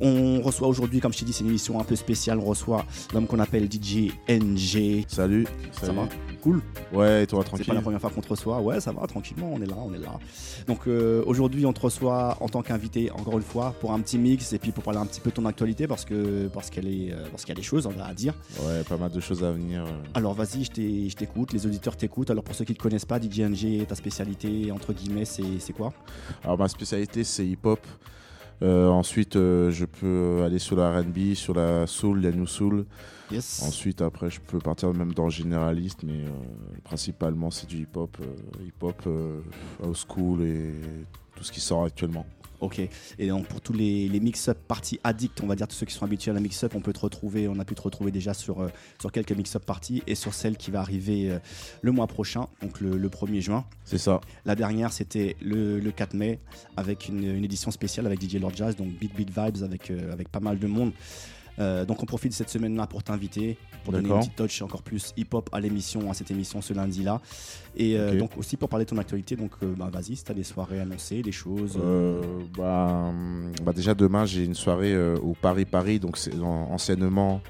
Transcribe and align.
On 0.00 0.40
reçoit 0.42 0.68
aujourd'hui, 0.68 1.00
comme 1.00 1.12
je 1.12 1.18
t'ai 1.20 1.24
dit, 1.24 1.32
c'est 1.32 1.42
une 1.42 1.48
émission 1.50 1.80
un 1.80 1.84
peu 1.84 1.96
spéciale. 1.96 2.38
On 2.38 2.44
reçoit 2.44 2.84
l'homme 3.14 3.26
qu'on 3.26 3.38
appelle 3.38 3.68
DJ 3.70 4.10
NG. 4.28 5.04
Salut, 5.08 5.46
Ça 5.72 5.86
salut. 5.86 5.96
va? 5.98 6.08
Cool. 6.42 6.62
Ouais, 6.92 7.24
et 7.24 7.26
toi, 7.26 7.40
C'est 7.42 7.48
tranquille? 7.48 7.66
pas 7.66 7.74
la 7.74 7.80
première 7.80 8.00
fois 8.00 8.10
qu'on 8.10 8.20
te 8.20 8.28
reçoit. 8.28 8.60
Ouais, 8.60 8.78
ça 8.80 8.92
va, 8.92 9.04
tranquillement, 9.06 9.50
on 9.52 9.60
est 9.60 9.66
là, 9.66 9.74
on 9.78 9.92
est 9.94 9.98
là. 9.98 10.18
Donc 10.68 10.86
euh, 10.86 11.22
aujourd'hui, 11.26 11.66
on 11.66 11.72
te 11.72 11.80
reçoit 11.80 12.36
en 12.40 12.48
tant 12.48 12.62
qu'invité, 12.62 13.10
encore 13.10 13.36
une 13.36 13.42
fois, 13.42 13.74
pour 13.80 13.92
un 13.92 14.00
petit 14.00 14.16
mix 14.16 14.52
et 14.52 14.58
puis 14.58 14.70
pour 14.70 14.84
parler 14.84 15.00
un 15.00 15.06
petit 15.06 15.20
peu 15.20 15.30
de 15.30 15.34
ton 15.34 15.44
actualité 15.46 15.88
parce 15.88 16.04
que 16.04 16.46
parce 16.48 16.70
qu'elle 16.70 16.86
est 16.86 17.12
euh, 17.12 17.26
parce 17.30 17.44
qu'il 17.44 17.48
y 17.52 17.56
a 17.56 17.60
des 17.60 17.62
choses 17.66 17.88
à 18.00 18.14
dire. 18.14 18.34
Ouais, 18.64 18.84
pas 18.84 18.96
mal 18.96 19.10
de 19.10 19.18
choses 19.18 19.42
à 19.42 19.50
venir. 19.50 19.84
Alors 20.14 20.34
vas-y, 20.34 20.64
je 20.64 21.14
t'écoute, 21.16 21.52
les 21.52 21.66
auditeurs 21.66 21.96
t'écoutent. 21.96 22.30
Alors 22.30 22.44
pour 22.44 22.54
ceux 22.54 22.64
qui 22.64 22.72
ne 22.72 22.76
te 22.76 22.82
connaissent 22.82 23.04
pas, 23.06 23.18
DJ 23.20 23.40
NG, 23.40 23.84
ta 23.86 23.94
spécialité, 23.96 24.70
entre 24.70 24.92
guillemets, 24.92 25.24
c'est 25.24 25.42
c'est 25.58 25.72
quoi? 25.72 25.92
Alors, 26.44 26.58
ma 26.58 26.68
spécialité, 26.68 27.24
c'est 27.24 27.44
hip-hop. 27.46 27.80
Euh, 28.62 28.88
ensuite, 28.88 29.36
euh, 29.36 29.70
je 29.70 29.84
peux 29.84 30.42
aller 30.44 30.58
sur 30.58 30.76
la 30.76 31.00
RB, 31.00 31.34
sur 31.34 31.54
la 31.54 31.86
soul, 31.86 32.20
la 32.20 32.30
new 32.30 32.46
soul. 32.46 32.86
Yes. 33.30 33.62
Ensuite, 33.66 34.02
après, 34.02 34.30
je 34.30 34.40
peux 34.40 34.58
partir 34.58 34.92
même 34.94 35.12
dans 35.12 35.24
le 35.24 35.30
généraliste, 35.30 36.02
mais 36.04 36.24
euh, 36.24 36.30
principalement, 36.84 37.50
c'est 37.50 37.68
du 37.68 37.82
hip-hop. 37.82 38.16
euh, 38.20 38.64
hip-hop, 38.64 39.02
euh, 39.06 39.40
old 39.82 39.96
school 39.96 40.42
et 40.42 40.74
tout 41.34 41.44
ce 41.44 41.52
qui 41.52 41.60
sort 41.60 41.84
actuellement. 41.84 42.24
Ok. 42.60 42.80
Et 43.18 43.28
donc 43.28 43.46
pour 43.46 43.60
tous 43.60 43.72
les, 43.72 44.08
les 44.08 44.20
mix-up 44.20 44.58
parties 44.66 44.98
addicts, 45.04 45.40
on 45.42 45.46
va 45.46 45.56
dire 45.56 45.68
tous 45.68 45.76
ceux 45.76 45.86
qui 45.86 45.94
sont 45.94 46.04
habitués 46.04 46.30
à 46.30 46.34
la 46.34 46.40
mix-up, 46.40 46.74
on 46.74 46.80
peut 46.80 46.92
te 46.92 47.00
retrouver, 47.00 47.48
on 47.48 47.58
a 47.58 47.64
pu 47.64 47.74
te 47.74 47.82
retrouver 47.82 48.10
déjà 48.10 48.34
sur, 48.34 48.60
euh, 48.60 48.68
sur 49.00 49.12
quelques 49.12 49.32
mix-up 49.32 49.64
parties 49.64 50.02
et 50.06 50.14
sur 50.14 50.34
celle 50.34 50.56
qui 50.56 50.70
va 50.70 50.80
arriver 50.80 51.30
euh, 51.30 51.38
le 51.82 51.92
mois 51.92 52.06
prochain, 52.06 52.46
donc 52.62 52.80
le, 52.80 52.96
le 52.96 53.08
1er 53.08 53.40
juin. 53.40 53.64
C'est 53.84 53.98
ça. 53.98 54.20
La 54.44 54.54
dernière, 54.54 54.92
c'était 54.92 55.36
le, 55.42 55.78
le 55.78 55.90
4 55.92 56.14
mai 56.14 56.38
avec 56.76 57.08
une, 57.08 57.24
une 57.24 57.44
édition 57.44 57.70
spéciale 57.70 58.06
avec 58.06 58.22
DJ 58.22 58.36
Lord 58.36 58.54
Jazz, 58.54 58.76
donc 58.76 58.88
Beat 58.88 59.14
Beat 59.14 59.28
Vibes 59.28 59.62
avec, 59.62 59.90
euh, 59.90 60.12
avec 60.12 60.28
pas 60.28 60.40
mal 60.40 60.58
de 60.58 60.66
monde. 60.66 60.92
Euh, 61.58 61.84
donc 61.84 62.02
on 62.02 62.06
profite 62.06 62.32
de 62.32 62.36
cette 62.36 62.50
semaine-là 62.50 62.86
pour 62.86 63.02
t'inviter, 63.02 63.56
pour 63.84 63.92
donner 63.92 64.08
une 64.08 64.20
petite 64.20 64.36
touch 64.36 64.62
encore 64.62 64.82
plus 64.82 65.12
hip-hop 65.16 65.48
à 65.52 65.60
l'émission, 65.60 66.10
à 66.10 66.14
cette 66.14 66.30
émission 66.30 66.60
ce 66.60 66.72
lundi-là. 66.74 67.20
Et 67.76 67.96
euh, 67.98 68.18
donc 68.18 68.36
aussi 68.36 68.56
pour 68.56 68.68
parler 68.68 68.84
de 68.84 68.90
ton 68.90 68.98
actualité, 68.98 69.36
donc 69.36 69.52
euh, 69.62 69.72
bah, 69.76 69.88
vas-y, 69.92 70.16
si 70.16 70.24
tu 70.24 70.30
as 70.30 70.34
des 70.34 70.44
soirées 70.44 70.80
annoncées, 70.80 71.22
des 71.22 71.32
choses. 71.32 71.78
Bah, 72.56 73.06
hum, 73.08 73.52
bah, 73.62 73.72
déjà 73.72 73.94
demain 73.94 74.24
j'ai 74.26 74.44
une 74.44 74.54
soirée 74.54 74.96
au 75.16 75.34
Paris 75.40 75.64
Paris 75.64 75.98
donc 75.98 76.16
c'est 76.18 76.34
en- 76.38 76.70
anciennement 76.72 77.40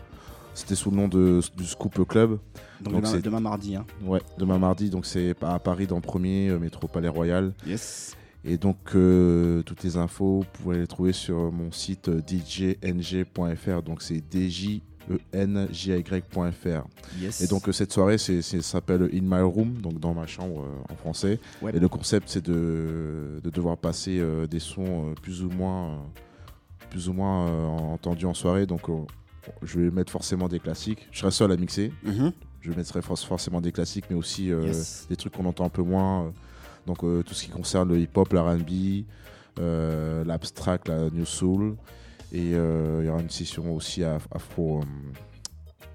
c'était 0.54 0.74
sous 0.74 0.90
le 0.90 0.96
nom 0.96 1.08
de, 1.08 1.40
du 1.56 1.64
Scoop 1.66 2.06
Club 2.08 2.38
donc 2.80 3.02
donc 3.02 3.20
demain, 3.22 3.40
mardi. 3.40 3.76
Hein. 3.76 3.84
ouais 4.04 4.20
demain 4.38 4.58
mardi 4.58 4.88
donc 4.90 5.04
c'est 5.04 5.34
à 5.42 5.58
Paris 5.58 5.86
dans 5.86 5.96
le 5.96 6.00
premier 6.02 6.50
métro 6.58 6.88
Palais 6.88 7.08
Royal 7.08 7.52
Yes. 7.66 8.16
Et 8.46 8.56
donc 8.58 8.76
euh, 8.94 9.62
toutes 9.62 9.82
les 9.82 9.96
infos 9.96 10.40
vous 10.40 10.62
pouvez 10.62 10.78
les 10.78 10.86
trouver 10.86 11.12
sur 11.12 11.50
mon 11.52 11.72
site 11.72 12.08
euh, 12.08 12.20
djng.fr 12.24 13.82
donc 13.82 14.02
c'est 14.02 14.22
djenjy.fr 14.32 14.82
Yes. 17.20 17.40
et 17.40 17.46
donc 17.46 17.68
euh, 17.68 17.72
cette 17.72 17.92
soirée 17.92 18.18
c'est 18.18 18.42
s'appelle 18.42 19.08
In 19.12 19.20
My 19.22 19.40
Room 19.42 19.74
donc 19.80 19.98
dans 20.00 20.14
ma 20.14 20.26
chambre 20.26 20.62
euh, 20.62 20.92
en 20.92 20.96
français 20.96 21.38
Ouais. 21.62 21.72
et 21.74 21.78
le 21.80 21.88
concept, 21.88 22.28
c'est 22.28 22.44
de, 22.44 23.40
de 23.42 23.50
devoir 23.50 23.76
passer 23.78 24.18
euh, 24.18 24.46
des 24.46 24.58
sons 24.60 25.14
plus 25.22 25.42
ou 25.44 25.48
moins, 25.50 26.02
plus 26.90 27.08
ou 27.08 27.12
moins 27.12 27.46
entendus 27.92 28.26
en 28.26 28.34
soirée. 28.34 28.66
Donc, 28.66 28.82
je 29.62 29.80
vais 29.80 29.90
mettre 29.90 30.12
forcément 30.12 30.48
des 30.48 30.58
classiques. 30.60 31.06
Je 31.12 31.20
serai 31.20 31.30
seul 31.30 31.52
à 31.52 31.56
mixer. 31.56 31.92
Mhm. 32.04 32.32
Je 32.60 32.72
mettrai 32.72 33.00
for- 33.02 33.18
forcément 33.18 33.60
des 33.60 33.72
classiques, 33.72 34.06
mais 34.10 34.16
aussi 34.16 34.46
Yes. 34.46 35.06
des 35.08 35.16
trucs 35.16 35.32
qu'on 35.32 35.46
entend 35.46 35.64
un 35.64 35.68
peu 35.70 35.82
moins. 35.82 36.32
Donc, 36.86 37.02
euh, 37.04 37.22
tout 37.22 37.34
ce 37.34 37.44
qui 37.44 37.50
concerne 37.50 37.88
le 37.88 37.98
hip-hop, 38.00 38.32
la 38.32 38.42
R&B, 38.42 39.04
euh, 39.58 40.24
l'abstract, 40.24 40.88
la 40.88 41.10
new 41.10 41.24
soul. 41.26 41.76
Et 42.32 42.54
euh, 42.54 42.98
il 43.02 43.06
y 43.06 43.08
aura 43.08 43.20
une 43.20 43.30
session 43.30 43.74
aussi 43.74 44.02
af- 44.02 44.26
afro, 44.30 44.82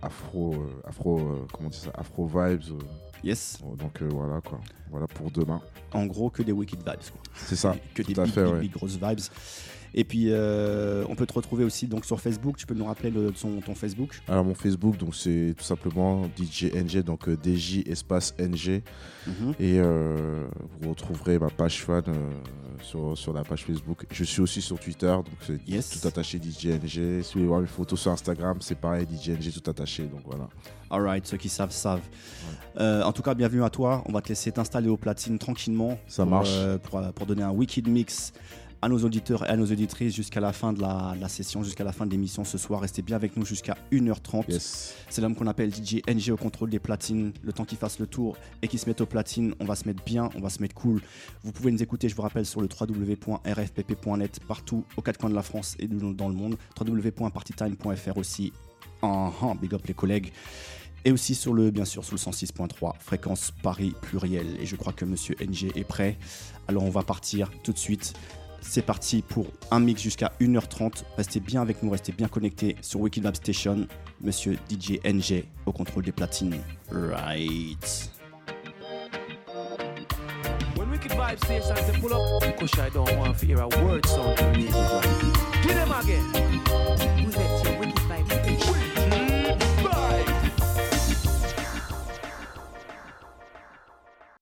afro, 0.01 0.55
afro, 0.85 1.19
euh, 1.19 1.45
comment 1.53 1.67
on 1.67 1.69
dit 1.69 1.77
ça, 1.77 1.91
afro 1.95 2.25
vibes. 2.27 2.61
Yes. 3.23 3.59
donc 3.77 4.01
euh, 4.01 4.09
voilà 4.11 4.41
quoi. 4.41 4.59
Voilà 4.89 5.05
pour 5.07 5.29
demain. 5.29 5.61
En 5.93 6.05
gros, 6.07 6.29
que 6.31 6.41
des 6.41 6.51
wicked 6.51 6.79
vibes. 6.79 6.85
Quoi. 7.11 7.21
C'est 7.35 7.55
ça. 7.55 7.75
que 7.93 8.01
tout 8.01 8.13
des 8.13 8.19
à 8.19 8.23
big, 8.23 8.33
fait, 8.33 8.43
big, 8.43 8.53
ouais. 8.53 8.59
big 8.61 8.71
grosses 8.71 8.97
vibes. 8.99 9.19
Et 9.93 10.03
puis, 10.05 10.27
euh, 10.29 11.03
on 11.09 11.15
peut 11.15 11.25
te 11.25 11.33
retrouver 11.33 11.63
aussi 11.65 11.85
donc 11.87 12.05
sur 12.05 12.19
Facebook. 12.21 12.55
Tu 12.57 12.65
peux 12.65 12.73
nous 12.73 12.85
rappeler 12.85 13.09
le, 13.11 13.33
son- 13.35 13.59
ton 13.59 13.75
Facebook? 13.75 14.21
Alors 14.27 14.45
mon 14.45 14.53
Facebook, 14.55 14.97
donc 14.97 15.13
c'est 15.15 15.53
tout 15.57 15.63
simplement 15.65 16.29
DJNG, 16.37 17.03
donc 17.03 17.27
euh, 17.27 17.37
DJ 17.43 17.79
espace 17.87 18.33
NG. 18.39 18.81
Mhm. 19.27 19.53
Et 19.59 19.79
euh, 19.79 20.47
vous 20.81 20.89
retrouverez 20.91 21.37
ma 21.39 21.49
page 21.49 21.81
fan 21.83 22.03
sur, 22.81 23.17
sur 23.17 23.33
la 23.33 23.43
page 23.43 23.65
Facebook. 23.65 24.05
Je 24.09 24.23
suis 24.23 24.41
aussi 24.41 24.61
sur 24.61 24.79
Twitter, 24.79 25.07
donc 25.07 25.25
c'est 25.45 25.59
Yes. 25.67 25.89
tout 25.99 26.07
attaché 26.07 26.39
DJNG. 26.41 27.21
Si 27.21 27.33
vous 27.33 27.39
voulez 27.39 27.45
voir 27.47 27.59
mes 27.61 27.67
photos 27.67 27.99
sur 27.99 28.11
Instagram, 28.11 28.57
c'est 28.61 28.77
pareil, 28.79 29.05
DJNG 29.11 29.51
tout 29.61 29.69
attaché. 29.69 30.03
Donc 30.03 30.21
voilà. 30.25 30.47
Alright, 30.89 31.25
ceux 31.27 31.37
qui 31.37 31.49
savent, 31.49 31.71
savent. 31.71 32.01
En 32.79 33.11
tout 33.11 33.21
cas, 33.21 33.33
bienvenue 33.33 33.63
à 33.63 33.69
toi. 33.69 34.03
On 34.07 34.13
va 34.13 34.21
te 34.21 34.29
laisser 34.29 34.51
t'installer 34.53 34.87
au 34.89 34.97
platine 34.97 35.37
tranquillement. 35.37 35.97
Ça 36.07 36.23
pour, 36.23 36.31
marche. 36.31 36.57
pour, 36.83 37.01
pour 37.13 37.25
donner 37.25 37.43
un 37.43 37.51
wicked 37.51 37.87
mix 37.87 38.31
à 38.81 38.89
nos 38.89 38.99
auditeurs 38.99 39.45
et 39.45 39.49
à 39.49 39.55
nos 39.55 39.65
auditrices 39.65 40.15
jusqu'à 40.15 40.39
la 40.39 40.53
fin 40.53 40.73
de 40.73 40.81
la, 40.81 41.13
de 41.15 41.21
la 41.21 41.29
session, 41.29 41.63
jusqu'à 41.63 41.83
la 41.83 41.91
fin 41.91 42.05
de 42.05 42.11
l'émission 42.11 42.43
ce 42.43 42.57
soir. 42.57 42.81
Restez 42.81 43.01
bien 43.01 43.15
avec 43.15 43.37
nous 43.37 43.45
jusqu'à 43.45 43.77
1h30. 43.91 44.51
Yes. 44.51 44.95
C'est 45.09 45.21
l'homme 45.21 45.35
qu'on 45.35 45.47
appelle 45.47 45.73
DJ 45.73 46.01
NG 46.07 46.31
au 46.31 46.37
contrôle 46.37 46.69
des 46.69 46.79
platines. 46.79 47.33
Le 47.43 47.53
temps 47.53 47.65
qu'il 47.65 47.77
fasse 47.77 47.99
le 47.99 48.07
tour 48.07 48.37
et 48.61 48.67
qu'il 48.67 48.79
se 48.79 48.87
mette 48.87 49.01
aux 49.01 49.05
platines, 49.05 49.53
on 49.59 49.65
va 49.65 49.75
se 49.75 49.87
mettre 49.87 50.03
bien, 50.03 50.29
on 50.35 50.41
va 50.41 50.49
se 50.49 50.61
mettre 50.61 50.75
cool. 50.75 51.01
Vous 51.43 51.51
pouvez 51.51 51.71
nous 51.71 51.83
écouter, 51.83 52.09
je 52.09 52.15
vous 52.15 52.23
rappelle, 52.23 52.45
sur 52.45 52.61
le 52.61 52.67
www.rfpp.net 52.67 54.39
partout 54.47 54.83
aux 54.97 55.01
quatre 55.01 55.19
coins 55.19 55.29
de 55.29 55.35
la 55.35 55.43
France 55.43 55.75
et 55.79 55.87
dans 55.87 56.29
le 56.29 56.35
monde. 56.35 56.55
www.partytime.fr 56.79 58.17
aussi. 58.17 58.51
Ah, 59.03 59.31
big 59.59 59.73
up 59.73 59.85
les 59.87 59.93
collègues. 59.93 60.31
Et 61.03 61.11
aussi 61.11 61.33
sur 61.33 61.53
le, 61.53 61.71
bien 61.71 61.85
sûr, 61.85 62.03
sur 62.03 62.13
le 62.13 62.19
106.3, 62.19 62.93
fréquence 62.99 63.51
Paris 63.63 63.93
pluriel. 64.01 64.45
Et 64.59 64.67
je 64.67 64.75
crois 64.75 64.93
que 64.93 65.03
monsieur 65.03 65.35
NG 65.41 65.71
est 65.75 65.83
prêt. 65.83 66.17
Alors 66.67 66.83
on 66.83 66.91
va 66.91 67.01
partir 67.01 67.49
tout 67.63 67.73
de 67.73 67.77
suite. 67.77 68.13
C'est 68.61 68.83
parti 68.83 69.21
pour 69.21 69.47
un 69.71 69.79
mix 69.79 70.01
jusqu'à 70.01 70.31
1h30. 70.39 71.03
Restez 71.17 71.39
bien 71.39 71.61
avec 71.61 71.83
nous, 71.83 71.89
restez 71.89 72.11
bien 72.11 72.27
connectés 72.27 72.77
sur 72.81 73.01
Wicked 73.01 73.23
Lab 73.23 73.35
Station. 73.35 73.87
Monsieur 74.21 74.57
DJ 74.69 74.99
NG 75.03 75.43
au 75.65 75.71
contrôle 75.71 76.03
des 76.03 76.11
platines. 76.11 76.61
Right. 76.89 78.09
When 80.77 80.89
Wicked 80.89 81.11
Vibe 81.11 81.37
Station 81.43 81.75
say 81.75 81.99
pull 81.99 82.13
up, 82.13 82.57
Kush 82.57 82.79
I 82.79 82.89
don't 82.93 83.17
want 83.17 83.37
to 83.37 83.45
hear 83.45 83.59
a 83.59 83.67
word 83.83 84.05
sound 84.05 84.37
to 84.37 84.45
the 84.45 84.57
music 84.57 84.75
right. 84.75 85.63
Get 85.63 85.75
them 85.75 85.91
again. 85.91 86.23
Vous 87.25 87.33
êtes 87.33 87.65
sur 87.65 87.79
Wicked 87.79 87.99
Vibes 88.07 88.31
Station. 88.31 88.75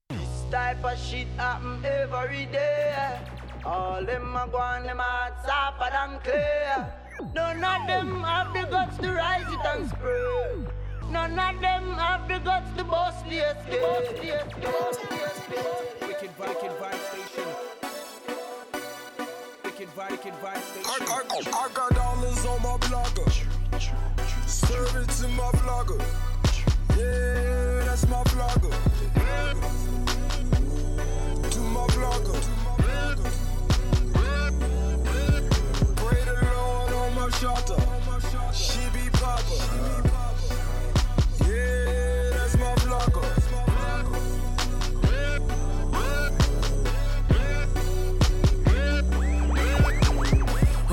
This 0.10 0.52
type 0.52 0.84
of 0.84 0.98
shit 1.00 1.28
happen 1.38 1.84
every 1.84 2.46
day. 2.48 3.39
All 3.66 4.04
them 4.06 4.36
a 4.36 4.48
go 4.52 4.58
on 4.58 4.84
them 4.84 4.98
hearts 5.00 5.46
sharper 5.46 5.90
than 5.92 6.20
clear. 6.22 6.94
None 7.36 7.64
of 7.64 7.88
them 7.88 8.24
have 8.24 8.54
the 8.54 8.64
guts 8.70 8.98
to 9.00 9.12
rise 9.12 9.52
it 9.52 9.66
and 9.66 9.90
spray. 9.90 10.66
None 11.12 11.38
of 11.38 11.62
them 11.62 11.94
have 11.98 12.28
the 12.28 12.40
guts 12.40 12.72
to 12.78 12.84
bust 12.86 13.26
the 13.26 13.40
escape. 13.40 13.82
Wicked 16.02 16.32
Vibe, 16.38 16.48
Wicked 16.48 16.72
Vibe 16.80 17.02
Station. 17.10 17.50
Wicked 19.64 19.90
Vibe, 19.90 20.12
Wicked 20.12 20.34
Vibe 20.34 20.56
I, 20.56 20.62
Station. 20.62 20.86
I, 20.90 21.64
I 21.66 21.70
got 21.74 21.96
dollars 21.96 22.46
on 22.46 22.62
my 22.62 22.78
blogger. 22.78 23.30
Serve 24.48 24.96
it 24.96 25.10
to 25.10 25.28
my 25.30 25.52
vlogger. 25.60 26.00
Yeah, 26.98 27.84
that's 27.86 28.08
my 28.08 28.24
vlogger. 28.24 28.74
To 31.52 31.60
my 31.60 31.88
vlogger. 31.88 32.59
Shelter. 37.32 37.76
She 38.54 38.80
be 38.94 39.10
papa. 39.12 39.42
Yeah, 41.46 42.30
that's 42.32 42.58
my. 42.58 42.76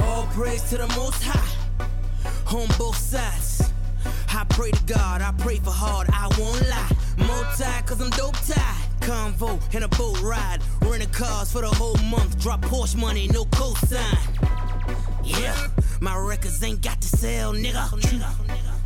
All 0.03 0.27
praise 0.33 0.63
to 0.71 0.77
the 0.79 0.87
most 0.97 1.23
high 1.23 1.49
on 2.55 2.69
both 2.79 2.97
sides. 2.97 3.73
I 4.33 4.45
pray 4.51 4.71
to 4.71 4.83
God, 4.85 5.23
I 5.23 5.33
pray 5.39 5.59
for 5.59 5.71
hard, 5.71 6.09
I 6.13 6.29
won't 6.39 6.61
lie. 6.69 6.91
Multi, 7.27 7.65
cause 7.87 8.01
I'm 8.01 8.11
dope 8.11 8.37
tied. 8.47 8.83
Convo 9.01 9.61
and 9.75 9.85
a 9.85 9.89
boat 9.89 10.21
ride. 10.23 10.59
Renting 10.83 11.09
cars 11.11 11.51
for 11.53 11.63
the 11.63 11.69
whole 11.69 11.97
month. 12.11 12.39
Drop 12.41 12.61
Porsche 12.63 12.97
money, 12.97 13.29
no 13.29 13.45
cosign. 13.47 14.19
Yeah, 15.25 15.57
my 16.01 16.17
records 16.17 16.63
ain't 16.63 16.83
got 16.83 17.01
to 17.01 17.09
sell, 17.09 17.53
nigga. 17.53 17.93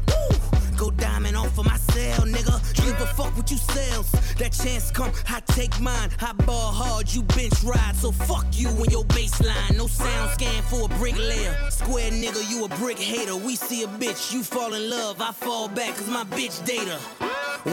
Woo! 0.09 0.77
Go 0.77 0.91
diamond 0.93 1.37
off 1.37 1.59
of 1.59 1.67
my 1.67 1.77
cell, 1.77 2.25
nigga. 2.25 2.57
Give 2.75 2.99
a 3.01 3.07
fuck 3.07 3.37
what 3.37 3.51
you 3.51 3.59
sells. 3.59 4.11
That 4.39 4.53
chance 4.53 4.91
come, 4.91 5.13
I 5.29 5.41
take 5.41 5.79
mine. 5.79 6.09
I 6.21 6.33
ball 6.33 6.73
hard, 6.73 7.13
you 7.13 7.23
bench 7.23 7.63
ride. 7.63 7.95
So 7.97 8.13
fuck 8.13 8.47
you 8.53 8.69
and 8.69 8.91
your 8.91 9.05
baseline. 9.05 9.77
No 9.77 9.85
SoundScan 9.85 10.63
for 10.71 10.87
a 10.87 10.99
brick 10.99 11.19
layer. 11.19 11.55
Square 11.71 12.13
nigga, 12.13 12.51
you 12.51 12.65
a 12.65 12.69
brick 12.77 12.99
hater. 12.99 13.37
We 13.37 13.57
see 13.57 13.83
a 13.83 13.89
bitch, 13.89 14.33
you 14.33 14.43
fall 14.43 14.73
in 14.73 14.89
love. 14.89 15.21
I 15.21 15.33
fall 15.33 15.69
back 15.69 15.97
cause 15.97 16.09
my 16.09 16.25
bitch 16.25 16.65
data. 16.65 16.97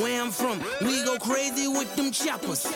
Where 0.01 0.21
I'm 0.21 0.31
from, 0.31 0.59
we 0.81 1.01
go 1.05 1.17
crazy 1.17 1.69
with 1.69 1.95
them 1.95 2.11
choppers. 2.11 2.67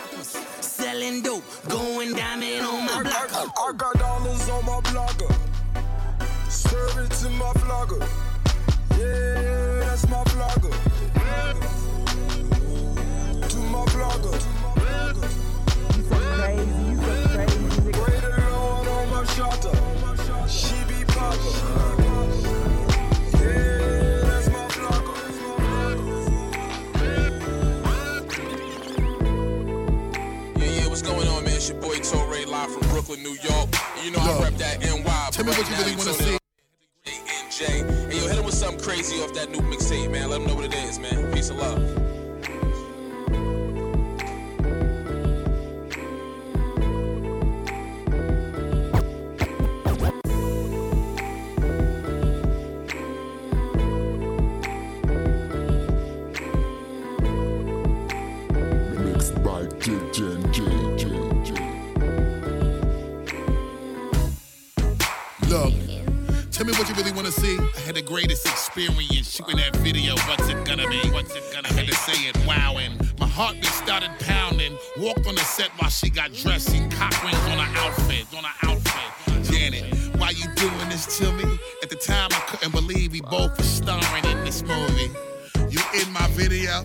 Selling 0.62 1.24
dope, 1.24 1.44
going 1.68 2.14
diamond 2.14 2.66
on 2.66 2.86
my 2.86 3.00
I, 3.00 3.04
block. 3.04 3.54
I, 3.60 3.74
got 3.76 4.00
dollars 4.00 4.50
on 4.50 4.66
my 4.66 4.80
blogger. 4.80 5.51
Serve 6.52 6.98
it 6.98 7.12
to 7.12 7.30
my 7.30 7.54
vlogger. 7.64 8.02
Yeah, 9.00 9.80
that's 9.80 10.06
my 10.10 10.22
vlogger. 10.26 10.72
To 13.48 13.58
my 13.58 13.86
vlogger. 13.86 14.36
You 15.96 16.04
so 16.04 16.18
crazy, 16.36 16.84
you 16.90 16.98
so 16.98 17.28
crazy, 17.30 17.58
nigga. 17.88 18.04
Pray 18.04 18.20
the 18.20 18.30
Lord 18.52 18.88
on 18.90 19.10
my 19.12 19.24
shoulder. 19.34 19.76
She 20.50 20.76
be 20.90 21.06
popper. 21.06 21.54
Yeah, 23.40 24.28
that's 24.28 24.48
my 24.50 24.68
vlogger. 24.76 25.20
Yeah, 30.58 30.66
yeah, 30.66 30.88
what's 30.88 31.02
going 31.02 31.28
on, 31.30 31.44
man? 31.46 31.54
It's 31.54 31.70
your 31.70 31.80
boy 31.80 31.96
Torre 32.00 32.46
live 32.46 32.72
from 32.74 32.82
Brooklyn, 32.90 33.24
New 33.24 33.38
York. 33.42 33.70
And 33.96 34.06
you 34.06 34.12
know 34.12 34.20
I 34.20 34.44
rep 34.44 34.54
that 34.56 34.82
NY. 34.82 35.30
tell 35.32 35.46
me 35.46 35.52
what 35.52 35.70
you 35.70 35.76
really 35.78 35.96
wanna 35.96 36.14
see. 36.14 36.41
NJ. 37.62 38.12
Hey, 38.12 38.18
yo, 38.18 38.28
hit 38.28 38.38
him 38.38 38.46
with 38.46 38.56
something 38.56 38.80
crazy 38.80 39.22
off 39.22 39.34
that 39.34 39.50
new 39.50 39.60
mixtape, 39.60 40.12
man. 40.12 40.30
Let 40.30 40.42
him 40.42 40.48
know 40.48 40.56
what 40.56 40.66
it 40.66 40.74
is, 40.74 41.00
man. 41.00 41.32
Peace 41.32 41.50
and 41.50 41.60
love. 41.60 41.80
Look, 65.50 65.74
tell 66.62 66.72
me 66.72 66.78
what 66.78 66.88
you 66.88 66.96
really 66.96 67.12
want 67.12 67.26
to 67.26 67.32
see. 67.32 67.58
I 67.58 67.80
had 67.80 67.96
the 67.96 68.04
greatest 68.04 68.46
experience 68.46 69.32
shooting 69.32 69.58
that 69.58 69.76
video. 69.78 70.14
What's 70.28 70.48
it 70.48 70.64
gonna 70.64 70.88
be? 70.88 71.00
What's 71.10 71.34
it 71.36 71.44
gonna 71.52 71.68
be? 71.70 71.74
I 71.74 71.80
had 71.80 71.88
to 71.88 71.96
say 71.96 72.28
it, 72.30 72.38
wow, 72.46 72.78
and 72.78 73.00
My 73.20 73.26
heart 73.26 73.56
heartbeat 73.56 73.66
started 73.66 74.12
pounding. 74.20 74.78
Walked 74.98 75.26
on 75.26 75.34
the 75.34 75.42
set 75.42 75.72
while 75.80 75.90
she 75.90 76.12
got 76.12 76.34
dressed. 76.34 76.70
Seen 76.70 76.88
cock 76.92 77.14
rings 77.24 77.40
on 77.50 77.58
her 77.58 77.72
outfit. 77.80 78.28
On 78.38 78.44
her 78.44 78.70
outfit. 78.70 79.50
Janet, 79.50 79.86
why 80.18 80.30
you 80.30 80.46
doing 80.56 80.90
this 80.90 81.18
to 81.18 81.32
me? 81.34 81.46
At 81.82 81.90
the 81.90 81.96
time, 81.96 82.30
I 82.32 82.42
couldn't 82.50 82.74
believe 82.74 83.12
we 83.12 83.22
both 83.22 83.58
were 83.58 83.64
starring 83.64 84.26
in 84.26 84.46
this 84.46 84.62
movie. 84.62 85.10
You 85.72 85.82
in 86.00 86.14
my 86.14 86.28
video? 86.34 86.84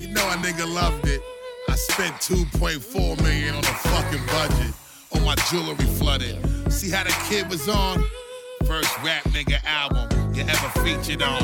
You 0.00 0.08
know 0.08 0.26
a 0.30 0.36
nigga 0.36 0.64
loved 0.72 1.06
it. 1.06 1.20
I 1.68 1.74
spent 1.74 2.14
2.4 2.16 3.22
million 3.22 3.54
on 3.54 3.60
a 3.60 3.76
fucking 3.92 4.24
budget. 4.26 4.74
On 5.14 5.22
my 5.22 5.34
jewelry 5.50 5.84
flooded. 5.98 6.38
See 6.72 6.90
how 6.90 7.04
the 7.04 7.14
kid 7.28 7.50
was 7.50 7.68
on? 7.68 8.02
First 8.66 8.96
rap 9.02 9.24
nigga 9.24 9.62
album 9.64 10.08
you 10.34 10.42
ever 10.42 10.68
featured 10.80 11.22
on. 11.22 11.42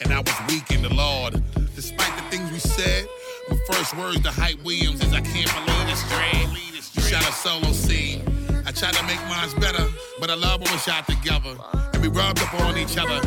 And 0.00 0.12
I 0.12 0.20
was 0.20 0.34
weak 0.48 0.70
in 0.70 0.82
the 0.82 0.92
Lord. 0.92 1.42
Despite 1.74 2.16
the 2.16 2.36
things 2.36 2.50
we 2.52 2.58
said, 2.58 3.06
my 3.48 3.56
first 3.70 3.96
words 3.96 4.20
to 4.20 4.30
Hype 4.30 4.62
Williams 4.64 5.02
is 5.02 5.12
I 5.12 5.20
can't 5.20 5.50
believe 5.54 5.86
this 5.86 6.02
dream. 6.08 6.50
You 6.94 7.02
shot 7.02 7.28
a 7.28 7.32
solo 7.32 7.72
scene. 7.72 8.22
I 8.66 8.72
tried 8.72 8.94
to 8.94 9.02
make 9.04 9.20
mine 9.28 9.48
better, 9.60 9.86
but 10.20 10.30
I 10.30 10.34
love 10.34 10.60
when 10.60 10.70
we 10.72 10.78
shot 10.78 11.06
together. 11.06 11.56
And 11.92 12.02
we 12.02 12.08
rubbed 12.08 12.40
up 12.40 12.52
on 12.60 12.76
each 12.76 12.98
other. 12.98 13.20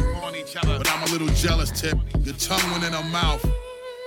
But 0.63 0.91
I'm 0.91 1.03
a 1.03 1.11
little 1.11 1.29
jealous, 1.29 1.71
Tip. 1.71 1.97
Your 2.23 2.35
tongue 2.35 2.71
went 2.71 2.83
in 2.83 2.93
her 2.93 3.09
mouth. 3.09 3.45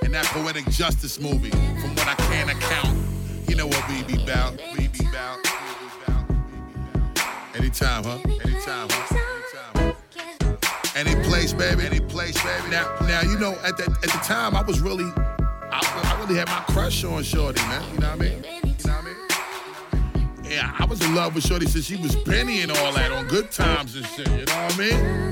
In 0.02 0.12
that 0.12 0.26
poetic 0.26 0.68
justice 0.68 1.20
movie, 1.20 1.50
from 1.50 1.94
what 1.94 2.08
I 2.08 2.14
can 2.14 2.48
account. 2.48 2.98
You 3.48 3.56
know 3.56 3.66
what 3.66 3.88
we 3.88 4.02
be 4.02 4.24
bout. 4.26 4.60
We 4.76 4.88
be 4.88 5.04
bout. 5.12 5.51
Anytime, 7.62 8.02
huh? 8.02 8.18
Anytime, 8.44 8.88
huh? 8.90 9.92
Any 10.96 11.14
place, 11.22 11.52
baby. 11.52 11.86
Any 11.86 12.00
place, 12.00 12.34
baby. 12.42 12.70
Now, 12.70 12.92
now 13.02 13.22
you 13.22 13.38
know, 13.38 13.52
at 13.62 13.76
the 13.76 13.84
at 13.84 14.10
the 14.10 14.20
time, 14.24 14.56
I 14.56 14.62
was 14.62 14.80
really, 14.80 15.04
I, 15.70 15.78
I 15.80 16.20
really 16.20 16.40
had 16.40 16.48
my 16.48 16.64
crush 16.74 17.04
on 17.04 17.22
Shorty, 17.22 17.60
man. 17.62 17.84
You 17.94 18.00
know 18.00 18.08
what 18.08 18.16
I 18.16 18.20
mean? 18.20 18.42
You 18.42 18.74
know 18.84 18.94
what 18.94 19.04
I 19.92 19.98
mean? 19.98 20.28
Yeah, 20.42 20.74
I 20.76 20.84
was 20.86 21.00
in 21.02 21.14
love 21.14 21.36
with 21.36 21.44
Shorty 21.44 21.66
since 21.66 21.84
she 21.84 21.94
was 21.94 22.16
Penny 22.24 22.62
and 22.62 22.72
all 22.72 22.92
that 22.94 23.12
on 23.12 23.28
Good 23.28 23.52
Times 23.52 23.94
and 23.94 24.06
shit. 24.06 24.28
You 24.28 24.44
know 24.44 24.64
what 24.64 24.74
I 24.74 24.78
mean? 24.78 25.31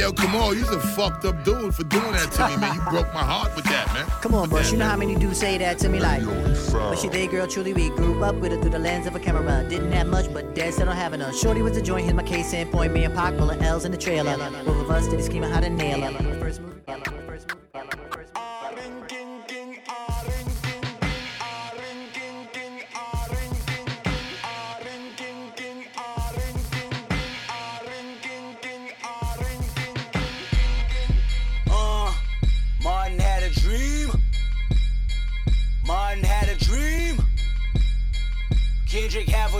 Hey, 0.00 0.06
yo, 0.06 0.12
come 0.14 0.34
on, 0.34 0.56
you's 0.56 0.70
a 0.70 0.80
fucked 0.80 1.26
up 1.26 1.44
dude 1.44 1.74
for 1.74 1.84
doing 1.84 2.12
that 2.12 2.32
to 2.32 2.48
me, 2.48 2.56
man. 2.56 2.74
You 2.74 2.80
broke 2.88 3.12
my 3.12 3.22
heart 3.22 3.54
with 3.54 3.66
that, 3.66 3.86
man. 3.92 4.06
Come 4.22 4.34
on, 4.34 4.40
With 4.44 4.52
boss. 4.52 4.60
that, 4.62 4.72
You 4.72 4.78
know 4.78 4.88
how 4.88 4.96
many 4.96 5.14
dudes 5.14 5.40
say 5.40 5.58
that 5.58 5.76
to 5.80 5.90
me 5.90 6.00
like, 6.00 6.24
But 6.72 7.04
your 7.04 7.12
day 7.12 7.26
girl, 7.26 7.46
truly, 7.46 7.74
we 7.74 7.90
grew 7.90 8.24
up 8.24 8.36
with 8.36 8.52
her 8.52 8.60
through 8.62 8.70
the 8.70 8.78
lens 8.78 9.06
of 9.06 9.14
a 9.14 9.20
camera. 9.20 9.62
Didn't 9.68 9.92
have 9.92 10.06
much, 10.06 10.32
but 10.32 10.54
dead 10.54 10.72
set 10.72 10.88
on 10.88 10.96
having 10.96 11.20
her. 11.20 11.30
Shorty 11.34 11.60
was 11.60 11.76
a 11.76 11.82
joint, 11.82 12.04
here's 12.04 12.14
my 12.14 12.22
case 12.22 12.50
in 12.54 12.68
point. 12.68 12.94
Me 12.94 13.04
and 13.04 13.14
Pac 13.14 13.36
pulling 13.36 13.60
L's 13.60 13.84
in 13.84 13.92
the 13.92 13.98
trailer. 13.98 14.38
Both 14.64 14.80
of 14.80 14.90
us 14.90 15.06
did 15.06 15.22
scheming 15.22 15.50
how 15.50 15.60
to 15.60 15.68
nail 15.68 16.00
her. 16.00 16.10
First 16.40 16.62
movie, 16.62 16.80
first 16.86 17.04
first 17.04 17.10
movie, 17.10 17.29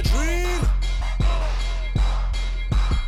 dream. 0.03 0.61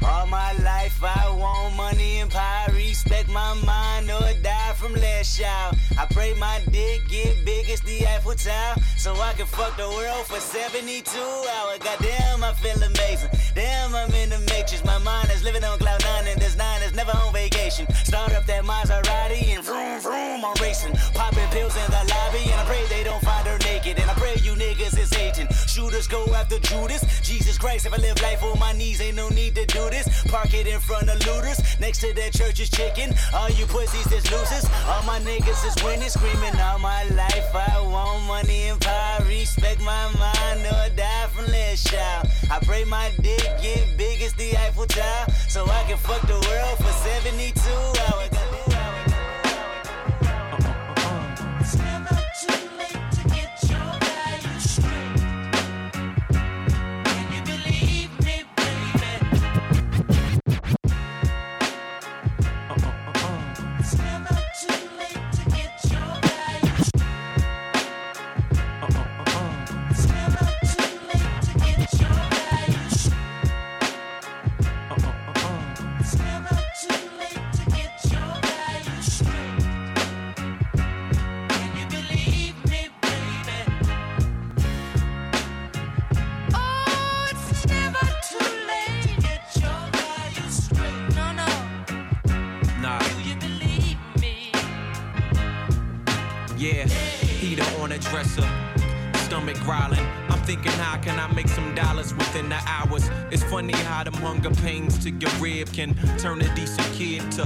All 0.05 0.27
my 0.27 0.53
life 0.63 1.03
I 1.03 1.29
want 1.37 1.77
money 1.77 2.21
and 2.21 2.31
power, 2.31 2.73
respect 2.75 3.29
my 3.29 3.55
mind 3.55 4.11
or 4.11 4.33
die 4.43 4.62
from 4.83 4.95
last 4.95 5.39
child. 5.39 5.77
I 5.97 6.07
pray 6.07 6.35
my 6.35 6.61
dick 6.73 7.07
get 7.09 7.45
big 7.45 7.71
as 7.71 7.81
the 7.83 8.05
Eiffel 8.05 8.35
Tower, 8.35 8.75
so 8.99 9.15
I 9.15 9.33
can 9.35 9.47
fuck 9.47 9.77
the 9.77 9.89
world 9.89 10.27
for 10.27 10.41
72 10.41 11.07
hours. 11.19 11.79
Goddamn, 11.79 12.43
I 12.43 12.53
feel 12.55 12.83
amazing. 12.83 13.31
Damn, 13.55 13.95
I'm 13.95 14.13
in 14.13 14.31
the 14.31 14.41
matrix. 14.51 14.85
My 14.85 14.99
mind 14.99 15.31
is 15.31 15.45
living 15.45 15.63
on 15.63 15.79
cloud 15.79 16.03
nine, 16.03 16.27
and 16.27 16.41
this 16.41 16.57
nine 16.57 16.83
is 16.83 16.93
never 16.95 17.13
on 17.17 17.33
vacation. 17.33 17.87
Start 18.05 18.33
up 18.33 18.45
that 18.47 18.65
Maserati 18.65 19.55
and 19.55 19.65
vroom 19.65 20.01
vroom, 20.01 20.45
I'm 20.45 20.55
racing. 20.61 20.93
Popping 21.15 21.49
pills 21.55 21.77
in 21.77 21.89
the 21.95 22.03
lobby, 22.11 22.43
and 22.51 22.59
I 22.61 22.65
pray 22.67 22.83
they 22.89 23.05
don't 23.05 23.23
find 23.23 23.47
her 23.47 23.59
naked. 23.59 24.01
And 24.01 24.11
I 24.11 24.15
pray 24.15 24.35
you 24.43 24.55
niggas 24.55 24.99
is 24.99 25.13
hating. 25.15 25.47
Shooters 25.69 26.09
go 26.09 26.27
after 26.35 26.59
Judas. 26.59 27.05
Jesus 27.23 27.57
Christ, 27.57 27.87
if 27.87 27.95
I 27.95 27.99
live 27.99 28.21
life 28.21 28.43
on 28.43 28.59
my 28.59 28.73
knees, 28.73 29.01
ain't 29.01 29.17
no 29.17 29.29
need 29.29 29.55
to 29.55 29.65
do. 29.67 29.82
Park 30.33 30.55
it 30.55 30.67
in 30.67 30.81
front 30.81 31.11
of 31.11 31.27
looters. 31.27 31.61
Next 31.79 32.01
to 32.01 32.15
that 32.15 32.33
church 32.33 32.59
is 32.59 32.71
chicken. 32.71 33.13
All 33.35 33.51
you 33.51 33.67
pussies 33.67 34.11
is 34.11 34.25
losers. 34.33 34.65
All 34.89 35.03
my 35.03 35.21
niggas 35.21 35.61
is 35.67 35.85
winning, 35.85 36.09
screaming 36.09 36.59
all 36.59 36.79
my 36.79 37.05
life. 37.11 37.55
I 37.55 37.79
want 37.83 38.25
money 38.25 38.69
and 38.69 38.81
power, 38.81 39.23
respect 39.29 39.83
my 39.83 40.09
mind 40.19 40.65
or 40.65 40.97
die 40.97 41.27
from 41.35 41.53
last 41.53 41.87
child. 41.87 42.29
I 42.51 42.61
pray 42.65 42.85
my 42.85 43.13
dick 43.21 43.45
get 43.61 43.99
big 43.99 44.23
as 44.23 44.33
the 44.33 44.57
Eiffel 44.57 44.87
Tower, 44.87 45.27
so 45.51 45.67
I 45.67 45.83
can 45.83 45.99
fuck 45.99 46.23
the 46.23 46.41
world 46.49 46.79
for 46.79 46.93
72 47.05 47.61
hours. 48.09 48.42
Pains 104.63 104.97
to 104.99 105.11
your 105.11 105.31
rib 105.41 105.71
can 105.73 105.95
turn 106.19 106.41
a 106.41 106.55
decent 106.55 106.87
kid 106.95 107.21
to 107.33 107.45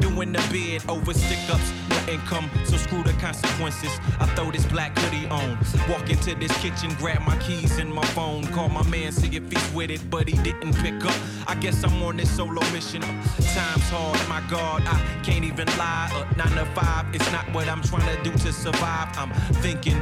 doing 0.00 0.32
the 0.32 0.48
bid 0.52 0.82
over 0.88 1.14
stick 1.14 1.38
ups, 1.50 1.72
no 1.88 2.12
income, 2.12 2.48
so 2.64 2.76
screw 2.76 3.02
the 3.02 3.12
consequences. 3.14 3.90
I 4.20 4.26
throw 4.36 4.50
this 4.50 4.66
black 4.66 4.96
hoodie 4.98 5.26
on, 5.28 5.58
walk 5.88 6.10
into 6.10 6.34
this 6.34 6.56
kitchen, 6.58 6.94
grab 6.98 7.22
my 7.26 7.36
keys 7.38 7.78
and 7.78 7.92
my 7.92 8.04
phone, 8.08 8.44
call 8.48 8.68
my 8.68 8.86
man, 8.88 9.12
see 9.12 9.34
if 9.34 9.50
he's 9.50 9.74
with 9.74 9.90
it, 9.90 10.02
but 10.10 10.28
he 10.28 10.36
didn't 10.42 10.74
pick 10.74 11.02
up. 11.04 11.16
I 11.46 11.54
guess 11.54 11.82
I'm 11.82 12.02
on 12.02 12.18
this 12.18 12.30
solo 12.36 12.60
mission. 12.70 13.00
Time's 13.00 13.88
hard, 13.90 14.28
my 14.28 14.42
God, 14.50 14.82
I 14.84 15.22
can't 15.24 15.44
even 15.44 15.66
lie. 15.78 16.10
Uh, 16.12 16.34
nine 16.36 16.54
to 16.56 16.66
five, 16.74 17.06
it's 17.14 17.32
not 17.32 17.50
what 17.54 17.66
I'm 17.66 17.82
trying 17.82 18.14
to 18.14 18.22
do 18.22 18.36
to 18.44 18.52
survive. 18.52 19.08
I'm 19.16 19.32
thinking 19.62 19.96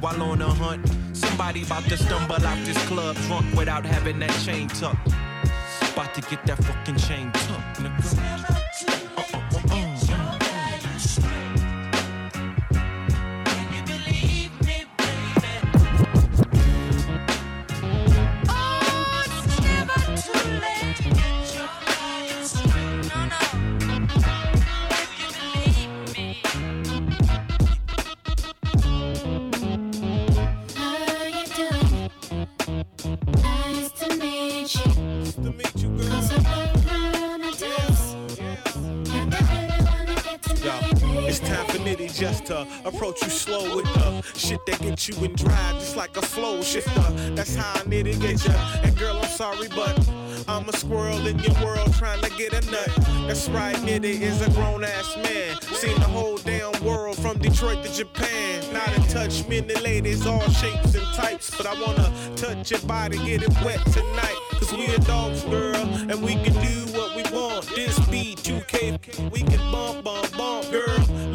while 0.00 0.22
on 0.22 0.42
a 0.42 0.48
hunt. 0.48 0.84
Somebody 1.12 1.62
about 1.62 1.84
to 1.84 1.96
stumble 1.96 2.44
out 2.44 2.64
this 2.66 2.78
club 2.86 3.16
drunk 3.26 3.46
without 3.56 3.86
having 3.86 4.18
that 4.18 4.32
chain 4.44 4.68
tucked. 4.68 5.08
About 5.92 6.14
to 6.14 6.22
get 6.22 6.46
that 6.46 6.56
fucking 6.64 6.96
chain 6.96 7.30
tucked, 7.32 7.80
nigga. 7.80 8.51
Approach 42.84 43.22
you 43.22 43.30
slow 43.30 43.76
with 43.76 43.86
the 43.94 44.22
shit 44.36 44.64
that 44.66 44.80
get 44.80 45.08
you 45.08 45.24
in 45.24 45.34
drive, 45.34 45.74
just 45.74 45.96
like 45.96 46.16
a 46.16 46.22
flow 46.22 46.62
shifter. 46.62 47.10
That's 47.34 47.54
how 47.54 47.74
Nitty 47.82 48.20
get 48.20 48.44
ya. 48.44 48.54
And 48.82 48.96
girl, 48.96 49.16
I'm 49.16 49.28
sorry, 49.28 49.68
but 49.68 49.98
I'm 50.48 50.68
a 50.68 50.72
squirrel 50.72 51.26
in 51.26 51.38
your 51.38 51.54
world 51.64 51.92
trying 51.94 52.20
to 52.22 52.30
get 52.30 52.52
a 52.52 52.70
nut. 52.70 52.90
That's 53.26 53.48
right, 53.48 53.76
Nitty 53.76 54.20
is 54.20 54.40
a 54.42 54.50
grown 54.50 54.84
ass 54.84 55.16
man. 55.16 55.60
Seen 55.74 55.94
the 55.96 56.08
whole 56.08 56.38
damn 56.38 56.72
world 56.84 57.16
from 57.16 57.38
Detroit 57.38 57.84
to 57.84 57.92
Japan. 57.92 58.72
Not 58.72 58.92
in 58.96 59.02
touch, 59.04 59.46
many 59.48 59.74
ladies, 59.76 60.26
all 60.26 60.48
shapes 60.50 60.94
and 60.94 61.06
types. 61.14 61.56
But 61.56 61.66
I 61.66 61.80
wanna 61.80 62.12
touch 62.36 62.70
your 62.70 62.80
body, 62.80 63.18
get 63.18 63.42
it 63.42 63.64
wet 63.64 63.84
tonight. 63.92 64.36
Cause 64.52 64.72
we 64.72 64.86
adults, 64.94 65.44
girl, 65.44 65.76
and 65.76 66.22
we 66.22 66.34
can 66.34 66.54
do 66.54 66.92
what 66.92 67.16
we 67.16 67.22
want. 67.36 67.66
This 67.74 67.98
beat, 68.06 68.38
2K, 68.38 69.30
we 69.30 69.40
can 69.40 69.58
bump, 69.72 70.04
bump. 70.04 70.31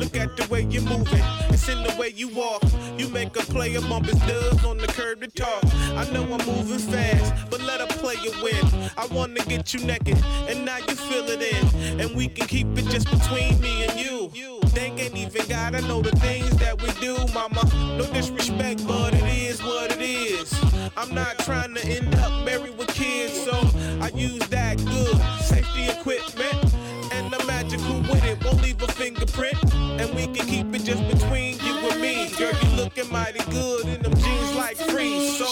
Look 0.08 0.22
at 0.22 0.38
the 0.38 0.48
way 0.48 0.62
you're 0.70 0.84
moving, 0.84 1.22
it's 1.50 1.68
in 1.68 1.84
the 1.84 1.94
way 2.00 2.14
you 2.16 2.30
walk. 2.30 2.64
You 2.98 3.10
make 3.10 3.36
a 3.36 3.42
player 3.42 3.82
bump 3.82 4.06
his 4.06 4.18
dubs 4.20 4.64
on 4.64 4.78
the 4.78 4.88
curb 4.88 5.20
to 5.20 5.28
talk. 5.28 5.66
I 5.98 6.10
know 6.14 6.24
I'm 6.24 6.46
moving 6.48 6.80
fast, 6.80 7.50
but 7.50 7.62
let 7.62 7.82
a 7.82 7.88
player 7.88 8.32
win. 8.42 8.90
I 8.98 9.06
wanna 9.08 9.42
get 9.42 9.74
you 9.74 9.82
naked, 9.82 10.18
and 10.48 10.64
now 10.64 10.78
you 10.78 10.96
feel 10.96 11.26
it 11.28 11.42
in. 11.42 12.00
And 12.00 12.16
we 12.16 12.30
can 12.30 12.48
keep 12.48 12.68
it 12.78 12.86
just 12.86 13.12
between 13.12 13.60
me 13.60 13.84
and 13.84 14.00
you. 14.00 14.32
They 14.74 14.92
ain't 14.92 15.18
even 15.18 15.46
gotta 15.50 15.82
know 15.82 16.02
the 16.02 16.16
things 16.20 16.56
that 16.56 16.82
we 16.82 16.90
do, 17.02 17.18
mama. 17.34 17.70
No 17.98 18.06
disrespect, 18.14 18.88
but 18.88 19.14
it 19.14 19.26
is 19.26 19.62
what 19.62 19.92
it 19.92 20.00
is. 20.00 20.54
I'm 20.96 21.14
not 21.14 21.38
trying 21.40 21.76
to 21.76 21.86
end 21.86 22.16
up 22.16 22.46
married 22.46 22.78
with 22.78 22.88
kids, 22.94 23.34
so 23.44 23.52
I 24.00 24.10
use 24.16 24.48
that 24.48 24.78
good 24.78 25.18
safety 25.44 25.90
equipment. 25.90 26.74
Magical 27.70 28.00
with 28.04 28.24
it 28.24 28.42
won't 28.46 28.62
leave 28.62 28.82
a 28.82 28.88
fingerprint. 28.88 29.58
And 29.74 30.10
we 30.16 30.26
can 30.28 30.48
keep 30.48 30.74
it 30.74 30.86
just 30.86 31.06
between 31.10 31.60
you 31.60 31.76
and 31.90 32.00
me. 32.00 32.30
Girl, 32.38 32.54
you 32.64 32.70
looking 32.78 33.12
mighty 33.12 33.40
good 33.52 33.86
in 33.88 34.02
them 34.04 34.14
jeans 34.16 34.56
like 34.56 34.78
free. 34.78 35.32
So, 35.32 35.46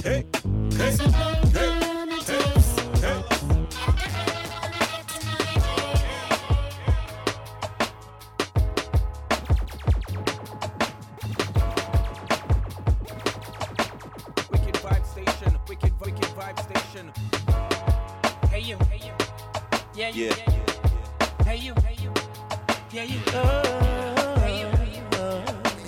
hey, 0.00 0.24
hey, 0.78 0.96
hey, 1.52 1.70
hey, 2.24 2.42
hey. 3.02 3.22
Wicked 14.50 14.74
Vibe 14.76 15.06
Station, 15.06 15.58
Wicked, 15.68 16.00
Wicked 16.00 16.24
Vibe 16.24 16.58
Station. 16.62 17.12
Hey 18.48 18.60
you, 18.60 18.78
hey 18.90 19.06
you. 19.06 19.12
Yeah, 19.94 20.08
you, 20.08 20.24
Yeah. 20.24 20.34
yeah. 20.48 20.69
Hey 21.50 21.56
you, 21.56 21.74
hey 21.84 21.96
you. 22.00 22.12
Yeah, 22.92 23.02
you. 23.02 23.18
Hey 24.38 24.60
you, 24.60 24.68
hey 24.68 25.02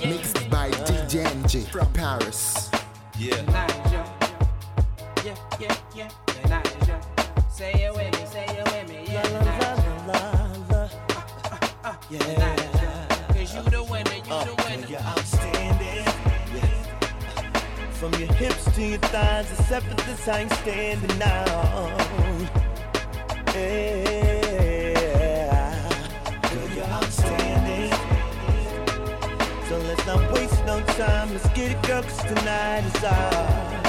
you. 0.03 0.09
Mixed 0.11 0.51
by 0.51 0.71
DJ 0.73 1.25
NG 1.25 1.67
from 1.71 1.87
Paris. 1.93 2.69
Yeah. 3.17 3.41
Niger. 3.43 4.05
Yeah, 5.25 5.37
yeah, 5.61 5.77
yeah. 5.95 6.11
Niger. 6.49 7.01
Say 7.49 7.71
it 7.75 7.95
with 7.95 8.11
me, 8.13 8.27
say 8.27 8.45
it 8.49 8.65
with 8.73 8.89
me. 8.89 9.05
Yeah, 9.07 9.23
Niger. 10.27 10.91
Yeah. 12.11 12.39
Niger. 12.43 12.91
Cause 13.29 13.55
you 13.55 13.63
the 13.63 13.85
winner, 13.89 14.15
you 14.15 14.33
Uh, 14.33 14.45
the 14.45 14.55
winner. 14.65 14.89
You're 14.89 14.99
outstanding. 14.99 16.07
Yeah. 16.57 17.91
From 17.93 18.13
your 18.15 18.33
hips 18.33 18.65
to 18.75 18.83
your 18.83 18.99
thighs, 18.99 19.53
except 19.53 19.87
for 19.87 19.95
this, 19.95 20.27
I 20.27 20.41
ain't 20.41 20.53
standing 20.55 21.23
out. 21.23 22.51
Yeah. 23.55 24.72
Girl. 27.03 27.91
So 29.69 29.79
let's 29.89 30.07
not 30.07 30.33
waste 30.33 30.65
no 30.67 30.81
time. 30.97 31.33
Let's 31.33 31.49
get 31.51 31.73
it, 31.73 31.83
girl, 31.83 32.03
'cause 32.03 32.23
tonight 32.23 32.85
is 32.85 33.05
ours. 33.05 33.81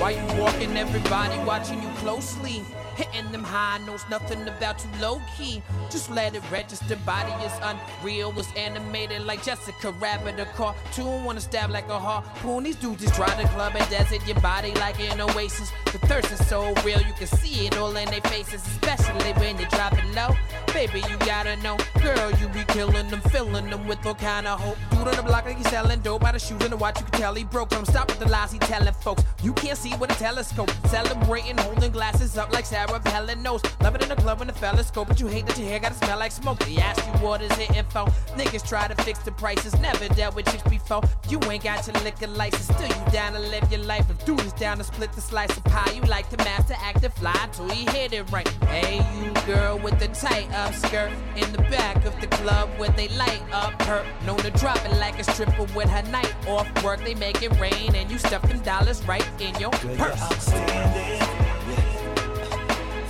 Why 0.00 0.10
you 0.12 0.24
walking, 0.40 0.76
everybody 0.76 1.38
watching 1.44 1.82
you 1.82 1.90
closely? 2.02 2.64
Hitting 3.00 3.32
them 3.32 3.42
high 3.42 3.78
notes, 3.86 4.04
nothing 4.10 4.46
about 4.46 4.84
you 4.84 4.90
low 5.00 5.22
key. 5.34 5.62
Just 5.90 6.10
let 6.10 6.34
it 6.34 6.42
register, 6.52 6.96
body 7.06 7.32
is 7.42 7.52
unreal. 7.62 8.30
Was 8.30 8.46
animated 8.56 9.22
like 9.22 9.42
Jessica 9.42 9.92
Rabbit, 9.92 10.38
a 10.38 10.44
cartoon. 10.44 11.24
Wanna 11.24 11.40
stab 11.40 11.70
like 11.70 11.88
a 11.88 11.98
harpoon. 11.98 12.64
These 12.64 12.76
dudes 12.76 13.00
just 13.00 13.14
try 13.14 13.34
to 13.40 13.48
club 13.48 13.72
and 13.74 13.88
desert 13.88 14.26
your 14.26 14.38
body 14.40 14.74
like 14.74 15.00
an 15.00 15.18
oasis. 15.18 15.72
The 15.86 15.98
thirst 16.08 16.30
is 16.30 16.46
so 16.46 16.74
real, 16.84 17.00
you 17.00 17.14
can 17.14 17.26
see 17.26 17.68
it 17.68 17.78
all 17.78 17.96
in 17.96 18.06
their 18.10 18.20
faces, 18.20 18.60
especially 18.66 19.32
when 19.40 19.56
they 19.56 19.64
drop 19.64 19.94
it 19.94 20.04
low. 20.14 20.36
Baby, 20.72 21.02
you 21.10 21.16
gotta 21.18 21.56
know, 21.56 21.76
girl, 22.00 22.30
you 22.40 22.48
be 22.48 22.64
killing 22.64 23.08
them, 23.08 23.20
filling 23.22 23.68
them 23.68 23.86
with 23.86 24.04
all 24.06 24.14
kind 24.14 24.46
of 24.46 24.58
hope. 24.60 24.78
Dude 24.90 25.08
on 25.08 25.16
the 25.16 25.22
block 25.22 25.44
like 25.44 25.56
he's 25.56 25.68
selling 25.68 26.00
dope 26.00 26.22
by 26.22 26.32
the 26.32 26.38
shoes 26.38 26.60
and 26.62 26.72
the 26.72 26.76
watch, 26.76 26.98
you 27.00 27.06
can 27.06 27.20
tell 27.20 27.34
he 27.34 27.44
broke. 27.44 27.70
Don't 27.70 27.86
stop 27.86 28.08
with 28.08 28.18
the 28.18 28.28
lies 28.28 28.52
he 28.52 28.58
telling 28.60 28.94
folks. 28.94 29.22
You 29.42 29.52
can't 29.52 29.76
see 29.76 29.94
with 29.96 30.10
a 30.10 30.14
telescope. 30.14 30.70
Celebrating, 30.86 31.58
holding 31.58 31.92
glasses 31.92 32.38
up 32.38 32.52
like 32.52 32.64
Sarah 32.64 33.00
Palin 33.00 33.42
knows. 33.42 33.62
Love 33.82 33.94
it 33.94 34.02
in 34.02 34.08
the 34.08 34.16
club 34.16 34.38
when 34.38 34.48
the 34.48 34.54
fellas 34.54 34.88
scope, 34.88 35.08
but 35.08 35.20
you 35.20 35.26
hate 35.26 35.46
that 35.46 35.58
your 35.58 35.68
hair 35.68 35.80
gotta 35.80 35.94
smell 35.94 36.18
like 36.18 36.32
smoke. 36.32 36.58
They 36.60 36.76
ask 36.76 37.04
you 37.06 37.12
what 37.24 37.42
is 37.42 37.50
it 37.58 37.76
info. 37.76 38.06
Niggas 38.36 38.66
try 38.66 38.88
to 38.88 38.94
fix 39.02 39.18
the 39.20 39.32
prices, 39.32 39.78
never 39.80 40.08
dealt 40.14 40.34
with 40.34 40.46
chicks 40.50 40.62
before. 40.62 41.02
You 41.28 41.40
ain't 41.50 41.64
got 41.64 41.86
your 41.86 41.96
liquor 42.02 42.26
license, 42.26 42.64
still 42.64 42.88
you 42.88 43.12
down 43.12 43.32
to 43.34 43.38
live 43.38 43.70
your 43.70 43.82
life. 43.82 44.08
If 44.08 44.24
dude 44.24 44.40
is 44.40 44.52
down 44.54 44.78
to 44.78 44.84
split 44.84 45.12
the 45.12 45.20
slice 45.20 45.54
of 45.56 45.64
pie, 45.64 45.92
you 45.92 46.02
like 46.02 46.28
to 46.30 46.36
master 46.38 46.74
act 46.78 47.02
and 47.04 47.12
fly 47.14 47.48
till 47.52 47.68
he 47.68 47.84
hit 47.90 48.12
it 48.12 48.30
right. 48.30 48.48
Hey, 48.64 49.04
you 49.22 49.32
girl 49.46 49.78
with 49.78 49.98
the 49.98 50.08
tight 50.08 50.50
up 50.60 50.74
skirt 50.74 51.10
in 51.36 51.50
the 51.52 51.62
back 51.70 52.04
of 52.04 52.14
the 52.20 52.26
club 52.28 52.68
where 52.76 52.90
they 52.90 53.08
light 53.08 53.42
up 53.52 53.80
her. 53.82 54.04
Known 54.26 54.38
to 54.38 54.50
drop 54.50 54.78
it 54.84 54.92
like 54.98 55.18
a 55.18 55.24
stripper 55.24 55.66
with 55.74 55.88
her 55.88 56.02
night 56.10 56.34
off 56.46 56.68
work. 56.84 57.00
They 57.02 57.14
make 57.14 57.42
it 57.42 57.58
rain 57.58 57.94
and 57.94 58.10
you 58.10 58.18
stuff 58.18 58.42
them 58.42 58.60
dollars 58.60 59.02
right 59.04 59.26
in 59.40 59.54
your 59.58 59.70
Girl, 59.70 59.96
purse. 59.96 60.22
outstanding. 60.22 61.26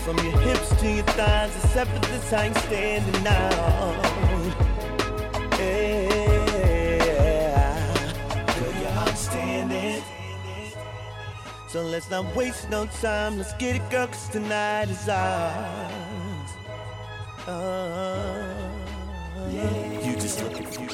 From 0.05 0.17
your 0.19 0.39
hips 0.41 0.69
to 0.81 0.91
your 0.91 1.05
thighs, 1.19 1.55
except 1.65 1.91
for 1.93 2.01
this, 2.11 2.33
I 2.33 2.47
ain't 2.47 2.57
standing 2.57 3.27
out. 3.27 3.97
Yeah. 5.59 6.15
Girl, 8.59 8.73
you're 8.81 8.97
outstanding. 9.05 10.03
So 11.69 11.83
let's 11.83 12.09
not 12.11 12.35
waste 12.35 12.71
no 12.71 12.87
time. 12.87 13.39
Let's 13.39 13.53
get 13.55 13.77
it, 13.77 13.91
girl, 13.91 14.07
'cause 14.07 14.29
tonight 14.29 14.89
is 14.89 15.09
ours. 15.09 16.00
Oh, 17.49 18.77
yeah. 19.51 20.07
You 20.07 20.15
just 20.15 20.43
look 20.43 20.53
at 20.53 20.79
me. 20.79 20.87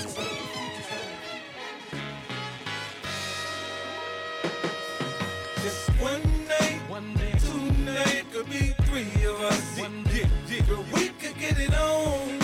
Just 5.62 5.90
one 6.00 6.22
day, 6.46 7.32
two 7.40 7.70
days, 7.84 8.24
could 8.32 8.48
be 8.48 8.74
three 8.84 9.24
of 9.24 9.40
us. 9.42 9.80
We 10.94 11.08
could 11.08 11.36
get 11.38 11.58
it 11.58 11.74
on. 11.74 12.38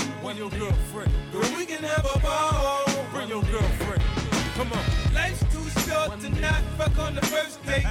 We 1.56 1.66
can 1.66 1.85
have 1.85 2.04
a 2.14 2.18
ball. 2.18 2.85
Bring 3.12 3.28
your 3.28 3.42
girlfriend. 3.44 4.02
Come 4.56 4.73
on. 4.73 5.14
Life's 5.14 5.44
too 5.52 5.68
short 5.80 6.21
to 6.21 6.28
not 6.40 6.62
fuck 6.76 6.99
on 6.99 7.14
the 7.14 7.23
first 7.26 7.64
date. 7.64 7.87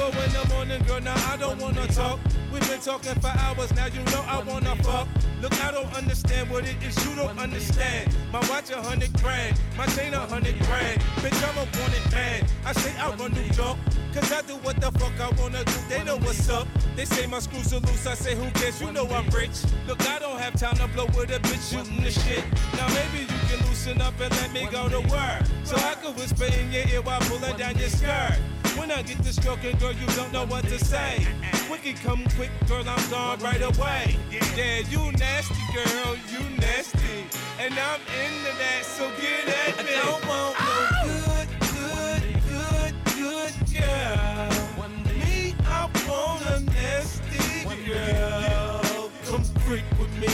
One 0.00 0.12
day, 0.12 0.54
morning, 0.54 0.82
girl, 0.86 1.00
now 1.02 1.14
I 1.30 1.36
don't 1.36 1.60
wanna 1.60 1.86
talk. 1.88 2.18
We've 2.50 2.66
been 2.68 2.80
talking 2.80 3.14
for 3.20 3.28
hours, 3.28 3.70
now 3.74 3.84
you 3.84 4.02
know 4.04 4.24
I 4.26 4.42
wanna 4.42 4.74
fuck. 4.76 5.06
Look, 5.42 5.52
I 5.62 5.70
don't 5.72 5.92
understand 5.94 6.50
what 6.50 6.64
it 6.64 6.82
is 6.82 6.96
you 7.04 7.14
don't 7.14 7.38
understand. 7.38 8.16
My 8.32 8.40
watch 8.48 8.70
a 8.70 8.80
hundred 8.80 9.12
grand, 9.20 9.60
my 9.76 9.84
chain 9.86 10.14
a 10.14 10.20
hundred 10.20 10.58
grand. 10.60 11.02
Bitch, 11.20 11.36
I'm 11.46 11.58
a 11.58 11.68
wanted 11.78 12.12
man. 12.12 12.46
I 12.64 12.72
say 12.72 12.98
I 12.98 13.14
run 13.14 13.32
New 13.32 13.42
York, 13.54 13.76
cause 14.14 14.32
I 14.32 14.40
do 14.42 14.54
what 14.64 14.80
the 14.80 14.90
fuck 14.98 15.12
I 15.20 15.28
wanna 15.38 15.64
do. 15.64 15.78
They 15.90 16.02
know 16.02 16.16
what's 16.16 16.48
up. 16.48 16.66
They 16.96 17.04
say 17.04 17.26
my 17.26 17.38
screws 17.38 17.72
are 17.74 17.80
loose, 17.80 18.06
I 18.06 18.14
say 18.14 18.34
who 18.34 18.50
cares? 18.52 18.80
You 18.80 18.92
know 18.92 19.06
I'm 19.08 19.28
rich. 19.28 19.64
Look, 19.86 20.00
I 20.08 20.18
don't 20.18 20.40
have 20.40 20.58
time 20.58 20.76
to 20.76 20.88
blow 20.88 21.06
with 21.14 21.30
a 21.30 21.40
bitch 21.40 21.70
shooting 21.70 22.02
the 22.02 22.10
shit. 22.10 22.44
Now 22.72 22.88
maybe 22.88 23.20
you 23.30 23.40
can 23.48 23.60
loosen 23.68 24.00
up 24.00 24.18
and 24.18 24.32
let 24.32 24.50
me 24.50 24.66
go 24.70 24.88
to 24.88 25.00
work. 25.12 25.42
So 25.64 25.76
I 25.76 25.94
can 26.02 26.14
whisper 26.16 26.46
in 26.46 26.72
your 26.72 26.88
ear 26.88 27.02
while 27.02 27.20
pulling 27.20 27.56
down 27.58 27.76
your 27.76 27.90
skirt. 27.90 28.38
When 28.76 28.90
I 28.90 29.02
get 29.02 29.22
to 29.24 29.32
stroking, 29.32 29.76
girl, 29.78 29.92
you 29.92 30.06
don't 30.16 30.32
know 30.32 30.46
what 30.46 30.64
to 30.64 30.78
say. 30.78 31.26
Quicky, 31.68 31.94
come 32.02 32.24
quick, 32.36 32.50
girl, 32.68 32.84
I'm 32.86 33.10
gone 33.10 33.38
right 33.40 33.62
away. 33.62 34.16
Yeah, 34.56 34.78
you 34.90 35.12
nasty, 35.12 35.54
girl, 35.74 36.16
you 36.30 36.40
nasty. 36.58 37.24
And 37.58 37.74
I'm 37.74 38.00
into 38.00 38.52
that, 38.58 38.84
so 38.84 39.10
get 39.20 39.48
at 39.48 39.84
me. 39.84 39.94
I 39.94 40.02
don't 40.04 40.26
want 40.26 40.56
no 40.60 40.90
good, 41.04 41.48
good, 41.74 42.22
good, 42.48 42.94
good 43.16 43.54
girl. 43.72 44.60
Me, 45.06 45.54
I 45.66 45.90
want 46.08 46.42
a 46.46 46.60
nasty 46.60 47.64
girl. 47.86 49.10
Come 49.26 49.44
freak 49.62 49.84
with 49.98 50.12
me, 50.18 50.28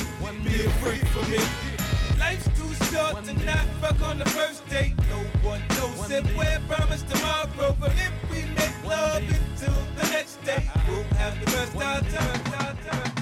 be 0.45 0.65
a 0.65 0.71
freak 0.81 1.05
for 1.09 1.29
me. 1.31 1.39
Life's 2.19 2.49
too 2.59 2.73
short 2.87 3.25
to 3.25 3.33
not 3.45 3.67
fuck 3.81 4.01
on 4.03 4.19
the 4.19 4.25
first 4.27 4.67
date. 4.69 4.96
No 5.11 5.19
one 5.49 5.63
knows 5.69 6.11
if 6.11 6.37
we're 6.37 6.61
promised 6.69 7.09
tomorrow, 7.09 7.77
but 7.81 7.93
if 7.93 8.13
we 8.31 8.43
make 8.55 8.85
love 8.85 9.23
until 9.23 9.75
the 9.97 10.09
next 10.11 10.43
day, 10.45 10.71
we'll 10.89 11.03
have 11.15 11.39
the 11.41 11.47
best 11.47 11.75
of 11.75 12.13
time. 12.13 13.13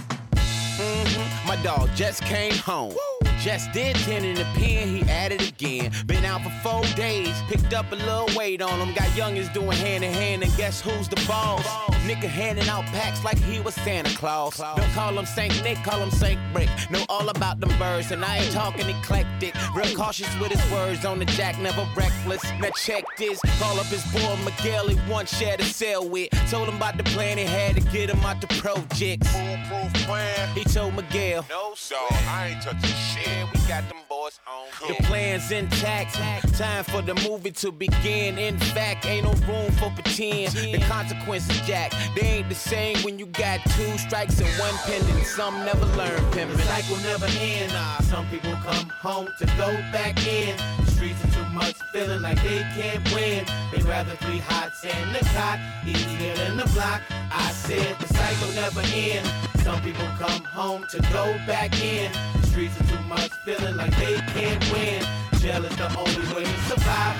Mhm. 0.79 1.47
My 1.47 1.57
dog 1.63 1.91
just 1.95 2.23
came 2.23 2.57
home. 2.59 2.95
Just 3.41 3.73
did 3.73 3.97
10 3.97 4.25
in 4.25 4.37
the 4.37 4.45
pen, 4.55 4.89
he 4.89 5.03
added 5.11 5.41
again. 5.41 5.93
Been 6.07 6.25
out 6.25 6.43
for 6.43 6.51
four 6.63 6.83
days, 6.95 7.35
picked 7.49 7.75
up 7.75 7.91
a 7.93 7.97
little 7.97 8.29
weight 8.37 8.63
on 8.63 8.81
him. 8.81 8.95
Got 8.95 9.09
youngins 9.09 9.53
doing 9.53 9.77
hand 9.77 10.05
in 10.05 10.13
hand, 10.13 10.43
and 10.43 10.57
guess 10.57 10.81
who's 10.81 11.09
the 11.09 11.17
boss? 11.27 11.67
Nigga 12.07 12.29
handing 12.29 12.69
out 12.69 12.85
packs 12.87 13.23
like 13.25 13.39
he 13.39 13.61
was 13.61 13.75
Santa 13.75 14.15
Claus. 14.17 14.59
Don't 14.59 14.93
call 14.93 15.19
him 15.19 15.27
Saint 15.27 15.63
Nick, 15.63 15.79
call 15.85 15.99
him 16.01 16.11
Saint 16.11 16.41
Brick. 16.53 16.69
Know 16.91 17.05
all 17.09 17.29
about 17.29 17.61
them 17.61 17.77
birds, 17.79 18.11
and 18.11 18.25
I 18.25 18.39
ain't 18.39 18.53
talking 18.53 18.89
eclectic. 18.89 19.55
Real 19.75 19.95
cautious 19.97 20.29
with 20.39 20.53
his 20.53 20.73
words 20.73 21.05
on 21.05 21.19
the 21.19 21.25
jack, 21.25 21.59
never 21.59 21.87
reckless. 21.97 22.43
Now 22.61 22.71
check 22.85 23.05
this, 23.19 23.41
call 23.59 23.79
up 23.79 23.87
his 23.87 24.05
boy 24.13 24.37
Miguel, 24.45 24.89
he 24.89 25.11
once 25.11 25.37
shared 25.37 25.61
a 25.61 25.65
cell 25.65 26.07
with. 26.09 26.29
Told 26.51 26.69
him 26.69 26.77
about 26.77 26.97
the 26.97 27.05
plan 27.05 27.39
he 27.39 27.45
had 27.45 27.75
to 27.77 27.81
get 27.81 28.11
him 28.11 28.21
out 28.21 28.41
the 28.41 28.49
projects. 28.59 29.27
Foolproof 29.29 29.95
plan. 30.07 30.55
He 30.55 30.65
told 30.65 30.95
Miguel. 30.95 31.45
No, 31.49 31.75
dog, 31.89 32.13
I 32.29 32.49
ain't 32.53 32.63
touching 32.63 32.91
shit. 32.91 33.24
We 33.53 33.61
got 33.69 33.89
them 33.89 33.99
boys 34.09 34.41
on. 34.47 34.89
The 34.89 34.95
plan's 35.05 35.51
intact. 35.51 36.15
Time 36.57 36.85
for 36.85 37.03
the 37.03 37.15
movie 37.29 37.51
to 37.53 37.73
begin. 37.73 38.39
In 38.39 38.59
fact, 38.59 39.07
ain't 39.07 39.25
no 39.25 39.33
room 39.47 39.71
for 39.73 39.91
pretend. 39.91 40.53
The 40.53 40.79
consequences, 40.89 41.61
Jack, 41.63 41.93
they 42.15 42.23
ain't 42.23 42.49
the 42.49 42.55
same 42.55 42.99
when 42.99 43.19
you 43.19 43.27
got 43.27 43.61
two 43.77 43.99
strikes 43.99 44.41
and 44.41 44.49
one 44.61 44.75
pending. 44.85 45.25
Some 45.25 45.65
never 45.65 45.87
learn 45.97 46.21
pimping. 46.33 46.57
The 46.57 46.63
cycle 46.65 46.97
never 46.99 47.27
ends. 47.39 47.75
Some 48.09 48.27
people 48.29 48.53
come 48.65 48.89
home 48.91 49.29
to 49.39 49.47
go 49.57 49.73
back 49.93 50.27
in. 50.27 50.57
The 50.85 50.91
streets 50.91 51.25
are 51.25 51.31
too 51.31 51.53
much, 51.53 51.77
feeling 51.93 52.23
like 52.23 52.43
they 52.43 52.61
can't 52.77 53.05
win. 53.15 53.45
They 53.73 53.83
rather 53.83 54.15
three 54.17 54.39
hots 54.39 54.85
and 54.85 55.15
the 55.15 55.25
cot, 55.31 55.59
easier 55.87 56.35
than 56.37 56.57
the 56.57 56.67
block. 56.75 57.01
I 57.11 57.51
said 57.51 57.99
the 57.99 58.09
cycle 58.09 58.53
never 58.55 58.83
ends. 58.95 59.29
Some 59.65 59.81
people 59.83 60.07
come 60.19 60.45
home 60.45 60.85
to 60.91 60.99
go 61.13 61.25
back 61.47 61.83
in. 61.83 62.13
The 62.41 62.47
streets 62.49 62.81
are 62.81 62.85
too 62.85 63.03
much, 63.05 63.14
feeling 63.45 63.77
like 63.77 63.97
they 63.99 64.15
can't 64.33 64.73
win. 64.73 65.05
Jail 65.41 65.65
is 65.65 65.77
the 65.77 65.87
only 65.99 66.35
way 66.35 66.45
to 66.45 66.61
survive. 66.69 67.17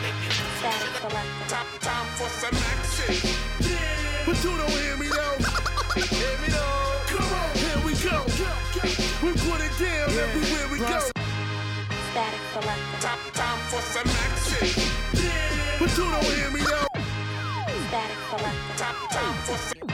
Top 1.49 1.67
time 1.81 2.07
for 2.17 2.29
some 2.29 2.55
action. 2.55 3.31
But 4.27 4.43
you 4.43 4.57
don't 4.57 4.71
hear 4.71 4.97
me 4.97 5.09
though. 5.09 5.37
hear 5.95 6.39
me 6.41 6.49
though. 6.49 7.01
Come 7.07 7.33
on, 7.41 7.51
here 7.57 7.81
we 7.85 7.93
go. 7.95 8.25
We 9.23 9.33
put 9.33 9.61
it 9.61 9.75
down 9.79 10.09
everywhere 10.25 10.69
we 10.73 10.79
go. 10.79 11.01
Top 13.01 13.19
time 13.35 13.59
for 13.69 13.83
some 13.83 14.09
action. 14.09 14.83
But 15.79 15.91
you 15.97 16.05
don't 16.05 16.25
hear 16.25 16.51
me 16.51 16.61
though. 16.61 16.89
Top 18.77 18.97
time 19.11 19.35
for 19.45 19.59
some. 19.59 19.89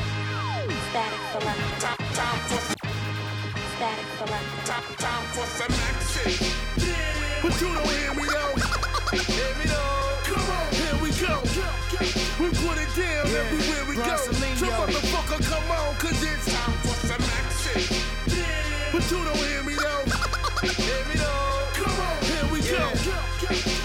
Top 1.80 1.98
time 2.14 2.40
for. 2.48 2.60
Top 4.64 4.84
time 4.98 5.24
for 5.32 5.46
some 5.46 5.72
action. 5.72 5.89
But 7.50 7.60
you 7.62 7.74
don't 7.74 7.90
hear 7.90 8.14
me 8.14 8.22
though. 8.30 8.54
Hear 9.10 9.54
me 9.58 9.64
though. 9.66 10.22
Come 10.22 10.50
on, 10.54 10.70
here 10.70 10.96
we 11.02 11.10
go. 11.18 11.42
We 12.38 12.46
put 12.62 12.78
it 12.78 12.94
down 12.94 13.26
everywhere 13.26 13.84
we 13.90 13.96
go. 13.96 14.16
So 14.54 14.66
motherfucker, 14.66 15.42
come 15.50 15.70
on, 15.72 15.94
cause 15.96 16.22
it's 16.22 16.46
time 16.46 16.78
for 16.86 16.94
some 17.08 17.24
action. 17.42 17.82
But 18.92 19.10
you 19.10 19.24
don't 19.24 19.36
hear 19.36 19.64
me 19.64 19.74
though. 19.74 20.04
Hear 20.62 21.02
me 21.10 21.14
though. 21.18 21.66
Come 21.74 21.98
on, 21.98 22.22
here 22.22 22.46
we 22.52 22.60
go. 22.62 22.86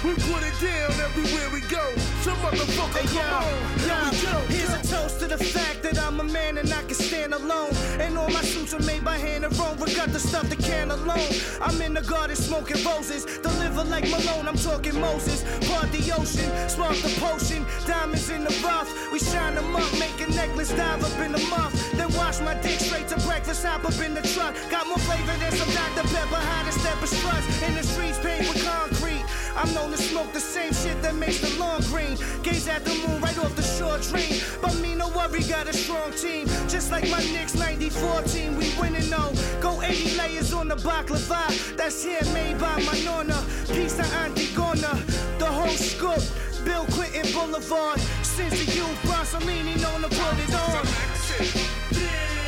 We 0.06 0.14
put 0.14 0.44
it 0.46 0.54
down 0.62 0.92
everywhere 1.02 1.50
we 1.50 1.62
go. 1.62 2.15
Motherfucker, 2.46 3.02
here 3.10 3.98
we 4.06 4.22
go. 4.22 4.38
Here's 4.54 4.70
a 4.70 4.82
toast 4.88 5.20
to 5.20 5.26
the 5.26 5.38
fact 5.38 5.82
that 5.82 5.98
I'm 5.98 6.20
a 6.20 6.24
man 6.24 6.60
and 6.60 6.72
I 6.72 6.84
can 6.84 6.94
stand 6.94 7.34
alone. 7.34 7.74
And 8.00 8.16
all 8.20 8.30
my 8.30 8.44
suits 8.44 8.72
are 8.76 8.84
made 8.84 9.04
by 9.04 9.18
hand 9.18 9.46
and 9.46 9.58
Rome. 9.58 9.78
Got 9.96 10.10
the 10.10 10.20
stuff 10.20 10.48
that 10.50 10.60
can 10.60 10.92
alone. 10.92 11.32
I'm 11.60 11.82
in 11.82 11.96
the 11.96 12.02
garden 12.02 12.36
smoking 12.36 12.84
roses. 12.86 13.26
Deliver 13.42 13.84
like 13.86 14.08
Malone, 14.12 14.48
I'm 14.48 14.58
talking 14.58 15.00
Moses. 15.00 15.42
Part 15.68 15.92
the 15.92 16.04
ocean, 16.14 16.70
spark 16.70 16.98
the 16.98 17.10
potion. 17.18 17.66
Diamonds 17.88 18.30
in 18.30 18.44
the 18.44 18.54
rough. 18.64 18.90
We 19.12 19.18
shine 19.18 19.56
them 19.56 19.76
up, 19.76 19.92
make 19.98 20.20
a 20.22 20.30
necklace, 20.30 20.70
dive 20.70 21.04
up 21.04 21.18
in 21.26 21.32
the 21.32 21.42
muff. 21.50 21.74
Then 21.94 22.14
wash 22.14 22.42
my 22.42 22.54
dick 22.62 22.80
straight 22.80 23.08
to 23.08 23.18
breakfast, 23.26 23.66
hop 23.66 23.86
up 23.86 23.98
in 24.06 24.14
the 24.14 24.22
truck. 24.22 24.54
Got 24.70 24.86
more 24.88 25.00
flavor 25.00 25.36
than 25.40 25.52
some 25.52 25.72
Dr. 25.74 26.06
Pepper, 26.14 26.42
to 26.66 26.72
step 26.78 27.02
of 27.02 27.10
struts. 27.10 27.48
In 27.64 27.74
the 27.74 27.82
streets 27.82 28.20
paved 28.20 28.50
with 28.50 28.64
concrete. 28.64 29.26
I'm 29.56 29.74
known 29.74 29.92
to 29.92 29.98
smoke 29.98 30.34
the 30.34 30.40
same 30.40 30.74
shit 30.74 31.02
that 31.02 31.16
makes 31.16 31.40
the 31.40 31.58
lawn 31.60 31.82
green. 31.84 32.18
Gaze 32.44 32.68
at 32.68 32.84
the 32.84 32.94
moon 33.08 33.22
right 33.22 33.38
off 33.40 33.56
the 33.56 33.64
shore 33.64 33.98
dream. 34.00 34.42
But 34.62 34.76
me, 34.82 34.96
no 34.96 35.08
worry, 35.10 35.44
got 35.44 35.68
a 35.68 35.74
strong 35.74 36.12
team. 36.12 36.48
Just 36.68 36.92
like 36.92 37.10
my 37.10 37.20
Knicks 37.20 37.56
94 37.56 38.24
team, 38.24 38.58
we 38.58 38.74
winning 38.80 39.10
though. 39.10 39.34
Go 39.62 39.82
80 39.82 40.18
layers 40.18 40.54
on 40.54 40.68
the 40.68 40.76
baklava. 40.76 41.76
That's 41.78 42.06
made 42.34 42.60
by 42.60 42.82
my 42.84 43.00
nonna. 43.04 43.42
Peace 43.68 43.96
to 43.96 44.06
Auntie 44.18 44.48
Gona. 44.58 44.94
The 45.40 45.46
whole 45.46 45.68
scoop. 45.70 46.22
Bill 46.66 46.86
Clinton 46.88 47.32
Boulevard. 47.32 48.00
Since 48.24 48.60
the 48.60 48.72
youth, 48.76 49.00
Bronsolini 49.04 49.80
known 49.82 50.02
to 50.02 50.10
put 50.10 50.38
it 50.40 50.54
on. 50.54 50.86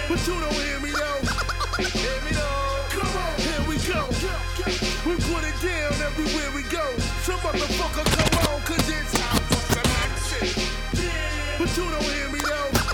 But 0.09 0.27
you 0.27 0.33
don't 0.39 0.53
hear 0.53 0.79
me 0.79 0.91
though. 0.91 1.21
Hear 1.83 2.21
me 2.23 2.31
though. 2.31 2.85
Come 2.89 3.17
on, 3.17 3.35
here 3.39 3.69
we 3.69 3.77
go. 3.77 4.46
We 5.07 5.15
put 5.15 5.41
it 5.45 5.55
down 5.63 5.93
everywhere 6.03 6.51
we 6.53 6.63
go. 6.63 6.83
So 7.23 7.31
motherfucker, 7.37 8.03
come 8.03 8.53
on, 8.53 8.61
cause 8.63 8.89
it's 8.89 9.15
for 9.47 9.73
some 9.73 9.91
action. 10.03 10.63
But 11.57 11.77
you 11.77 11.83
don't 11.89 12.03
hear 12.03 12.29
me 12.29 12.39
though. 12.39 12.86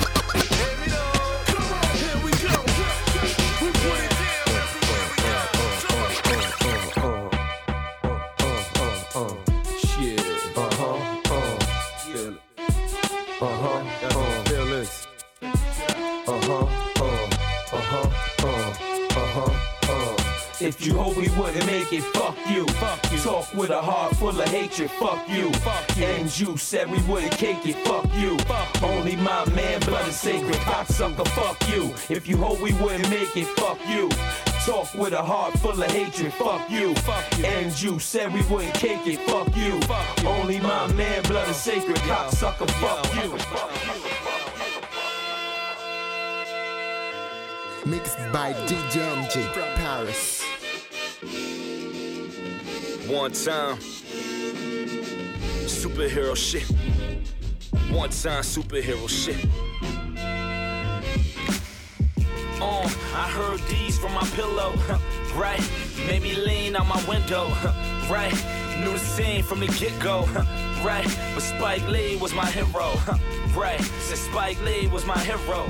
Hope 21.04 21.18
we 21.18 21.28
wouldn't 21.38 21.66
make 21.66 21.92
it, 21.92 22.04
fuck 22.16 22.38
you. 22.50 22.66
Fuck 22.80 23.12
you. 23.12 23.18
Talk 23.20 23.54
with 23.54 23.72
a 23.72 23.82
heart 23.82 24.16
full 24.16 24.40
of 24.40 24.48
hatred, 24.48 24.90
fuck 24.92 25.28
you. 25.28 25.52
Fuck 25.66 25.98
you. 25.98 26.06
And 26.06 26.40
you 26.40 26.56
said 26.56 26.90
we 26.90 27.02
wouldn't 27.04 27.34
cake 27.34 27.66
it, 27.66 27.76
fuck 27.86 28.08
you. 28.16 28.38
Fuck 28.40 28.82
Only 28.82 29.18
my 29.18 29.44
man, 29.54 29.82
blood 29.82 30.08
is 30.08 30.16
sacred, 30.16 30.56
cocksucker, 30.68 31.28
fuck 31.30 31.58
you. 31.70 31.94
If 32.10 32.28
you 32.28 32.38
hope 32.38 32.62
we 32.62 32.72
wouldn't 32.74 33.10
make 33.10 33.36
it, 33.36 33.48
fuck 33.60 33.80
you. 33.88 34.10
Talk 34.66 34.94
with 34.94 35.12
a 35.12 35.22
heart 35.22 35.54
full 35.60 35.82
of 35.84 35.92
hatred, 35.92 36.32
fuck 36.34 36.70
you. 36.72 36.96
Fuck 36.96 37.38
you. 37.38 37.46
And 37.46 37.82
you 37.82 38.00
said 38.00 38.34
we 38.34 38.42
wouldn't 38.44 38.74
cake 38.76 39.06
it, 39.06 39.20
fuck 39.30 39.54
you. 39.58 39.82
Fuck 39.82 40.24
Only 40.24 40.62
my 40.62 40.88
man, 40.94 41.22
blood 41.24 41.50
is 41.50 41.58
sacred, 41.58 41.98
cocksucker, 41.98 42.70
fuck 42.80 43.06
you. 43.16 43.30
Mixed 47.86 48.18
by 48.32 48.54
DJ 48.68 48.96
NG 49.18 49.44
from 49.54 49.70
Paris. 49.76 50.43
One 53.08 53.32
time. 53.34 53.78
Superhero 55.68 56.36
shit. 56.36 56.64
One 57.92 58.10
time 58.10 58.44
superhero 58.44 59.10
shit. 59.10 59.46
Uh, 62.62 62.90
I 63.14 63.28
heard 63.30 63.60
these 63.68 64.00
from 64.00 64.14
my 64.14 64.26
pillow, 64.36 64.74
right? 65.36 65.62
Made 66.08 66.22
me 66.24 66.34
lean 66.36 66.78
out 66.78 66.88
my 66.88 67.04
window, 67.06 67.50
right? 68.10 68.34
Knew 68.80 68.94
the 68.94 69.00
scene 69.00 69.44
from 69.44 69.60
the 69.60 69.68
get 69.68 70.00
go, 70.00 70.22
right? 70.84 71.06
But 71.34 71.44
Spike 71.44 71.86
Lee 71.90 72.16
was 72.16 72.34
my 72.34 72.46
hero, 72.46 72.94
right? 73.54 73.82
Said 74.00 74.18
Spike 74.18 74.62
Lee 74.64 74.88
was 74.88 75.06
my 75.06 75.20
hero, 75.20 75.68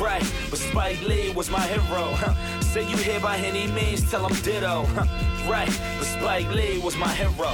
right? 0.00 0.24
But 0.48 0.58
Spike 0.58 1.02
Lee 1.06 1.32
was 1.34 1.50
my 1.50 1.66
hero. 1.66 2.16
Say 2.60 2.88
you 2.88 2.96
here 2.96 3.20
by 3.20 3.36
any 3.36 3.66
means, 3.72 4.10
tell 4.10 4.26
him 4.26 4.34
ditto, 4.42 4.84
right? 5.46 5.68
But 5.98 6.06
Spike 6.22 6.52
Lee 6.52 6.78
was 6.78 6.96
my 6.96 7.08
hero. 7.08 7.50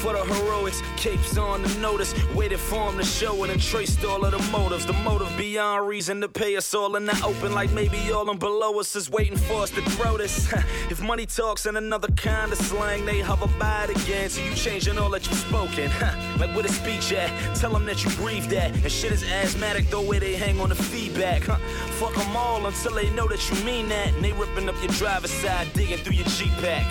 For 0.00 0.14
the 0.14 0.24
heroics, 0.24 0.80
capes 0.96 1.36
on 1.36 1.62
the 1.62 1.68
notice, 1.78 2.14
waited 2.34 2.58
for 2.58 2.90
him 2.90 2.96
to 2.96 3.04
show 3.04 3.44
it 3.44 3.50
and 3.50 3.60
traced 3.60 4.02
all 4.02 4.24
of 4.24 4.30
the 4.30 4.50
motives. 4.50 4.86
The 4.86 4.94
motive 4.94 5.30
beyond 5.36 5.86
reason 5.86 6.22
to 6.22 6.28
pay 6.28 6.56
us 6.56 6.72
all 6.72 6.96
in 6.96 7.04
the 7.04 7.22
open, 7.22 7.52
like 7.52 7.70
maybe 7.72 8.10
all 8.10 8.24
them 8.24 8.38
below 8.38 8.80
us 8.80 8.96
is 8.96 9.10
waiting 9.10 9.36
for 9.36 9.60
us 9.60 9.70
to 9.72 9.82
throw 9.90 10.16
this. 10.16 10.50
if 10.90 11.02
money 11.02 11.26
talks 11.26 11.66
in 11.66 11.76
another 11.76 12.08
kind 12.12 12.50
of 12.50 12.56
slang, 12.56 13.04
they 13.04 13.20
hover 13.20 13.46
by 13.58 13.84
it 13.84 13.90
again. 13.90 14.30
So 14.30 14.42
you 14.42 14.54
changing 14.54 14.98
all 14.98 15.10
that 15.10 15.26
you've 15.28 15.38
spoken. 15.38 15.90
like 16.38 16.56
with 16.56 16.64
a 16.64 16.72
speech 16.72 17.12
at, 17.12 17.30
tell 17.56 17.72
them 17.72 17.84
that 17.84 18.02
you 18.02 18.10
breathe 18.12 18.46
that. 18.46 18.72
And 18.74 18.90
shit 18.90 19.12
is 19.12 19.22
asthmatic, 19.22 19.90
the 19.90 20.00
way 20.00 20.18
they 20.18 20.34
hang 20.34 20.60
on 20.62 20.70
the 20.70 20.76
feedback. 20.76 21.42
Fuck 21.42 22.14
them 22.14 22.34
all 22.34 22.64
until 22.64 22.94
they 22.94 23.10
know 23.10 23.28
that 23.28 23.50
you 23.50 23.64
mean 23.66 23.90
that. 23.90 24.14
And 24.14 24.24
they 24.24 24.32
ripping 24.32 24.66
up 24.66 24.76
your 24.82 24.92
driver's 24.92 25.30
side, 25.30 25.70
digging 25.74 25.98
through 25.98 26.14
your 26.14 26.26
Jeep 26.28 26.52
pack. 26.62 26.90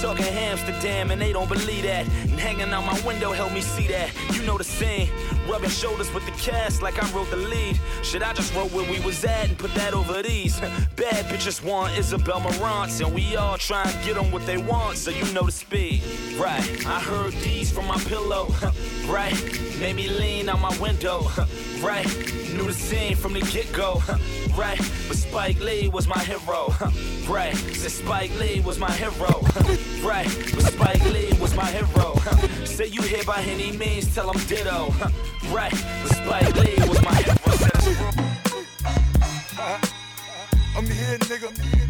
Talking 0.00 0.24
Amsterdam, 0.24 1.10
and 1.10 1.20
they 1.20 1.34
don't 1.34 1.50
believe 1.50 1.82
that. 1.82 2.06
And 2.06 2.45
hanging 2.46 2.72
out 2.72 2.86
my 2.86 3.00
window 3.00 3.32
help 3.32 3.52
me 3.52 3.60
see 3.60 3.88
that. 3.88 4.08
You 4.32 4.42
know 4.42 4.56
the 4.56 4.62
scene. 4.62 5.08
Rubbing 5.48 5.70
shoulders 5.70 6.12
with 6.12 6.24
the 6.26 6.32
cast 6.32 6.82
like 6.82 7.00
I 7.00 7.08
wrote 7.12 7.30
the 7.30 7.36
lead. 7.36 7.78
Should 8.02 8.22
I 8.24 8.32
just 8.32 8.52
wrote 8.54 8.72
where 8.72 8.90
we 8.90 8.98
was 9.00 9.24
at 9.24 9.48
and 9.48 9.56
put 9.56 9.72
that 9.74 9.94
over 9.94 10.20
these? 10.20 10.58
Bad 10.96 11.24
bitches 11.26 11.62
want 11.62 11.96
Isabel 11.96 12.40
Marantz, 12.40 13.04
and 13.04 13.14
we 13.14 13.36
all 13.36 13.56
try 13.56 13.82
and 13.84 14.04
get 14.04 14.16
them 14.16 14.32
what 14.32 14.44
they 14.44 14.56
want, 14.56 14.98
so 14.98 15.10
you 15.12 15.24
know 15.32 15.44
the 15.44 15.52
speed. 15.52 16.02
Right, 16.36 16.86
I 16.86 16.98
heard 16.98 17.32
these 17.34 17.70
from 17.70 17.86
my 17.86 17.98
pillow. 17.98 18.48
Right, 19.06 19.40
made 19.78 19.94
me 19.94 20.08
lean 20.08 20.48
out 20.48 20.60
my 20.60 20.76
window. 20.78 21.30
Right, 21.80 22.06
knew 22.54 22.66
the 22.66 22.72
scene 22.72 23.14
from 23.14 23.34
the 23.34 23.40
get 23.52 23.70
go. 23.72 24.02
Right, 24.56 24.78
but 25.06 25.16
Spike 25.16 25.60
Lee 25.60 25.88
was 25.88 26.08
my 26.08 26.18
hero. 26.18 26.74
Right, 27.28 27.54
said 27.54 27.90
Spike 27.92 28.36
Lee 28.40 28.60
was 28.60 28.78
my 28.78 28.90
hero. 28.90 29.42
Right, 30.02 30.26
but 30.54 30.64
Spike 30.64 31.04
Lee 31.12 31.32
was 31.38 31.54
my 31.54 31.66
hero. 31.66 32.16
Say 32.64 32.86
you 32.86 33.02
here 33.02 33.24
by 33.24 33.42
any 33.42 33.76
means, 33.76 34.12
tell 34.14 34.32
him 34.32 34.40
ditto. 34.48 34.92
Right, 35.52 35.70
but 36.02 36.12
Spike 36.14 36.56
Lee 36.56 36.88
was 36.88 37.02
my 37.02 37.14
hero. 37.14 37.36
I'm 40.76 40.84
here, 40.84 41.18
nigga. 41.18 41.85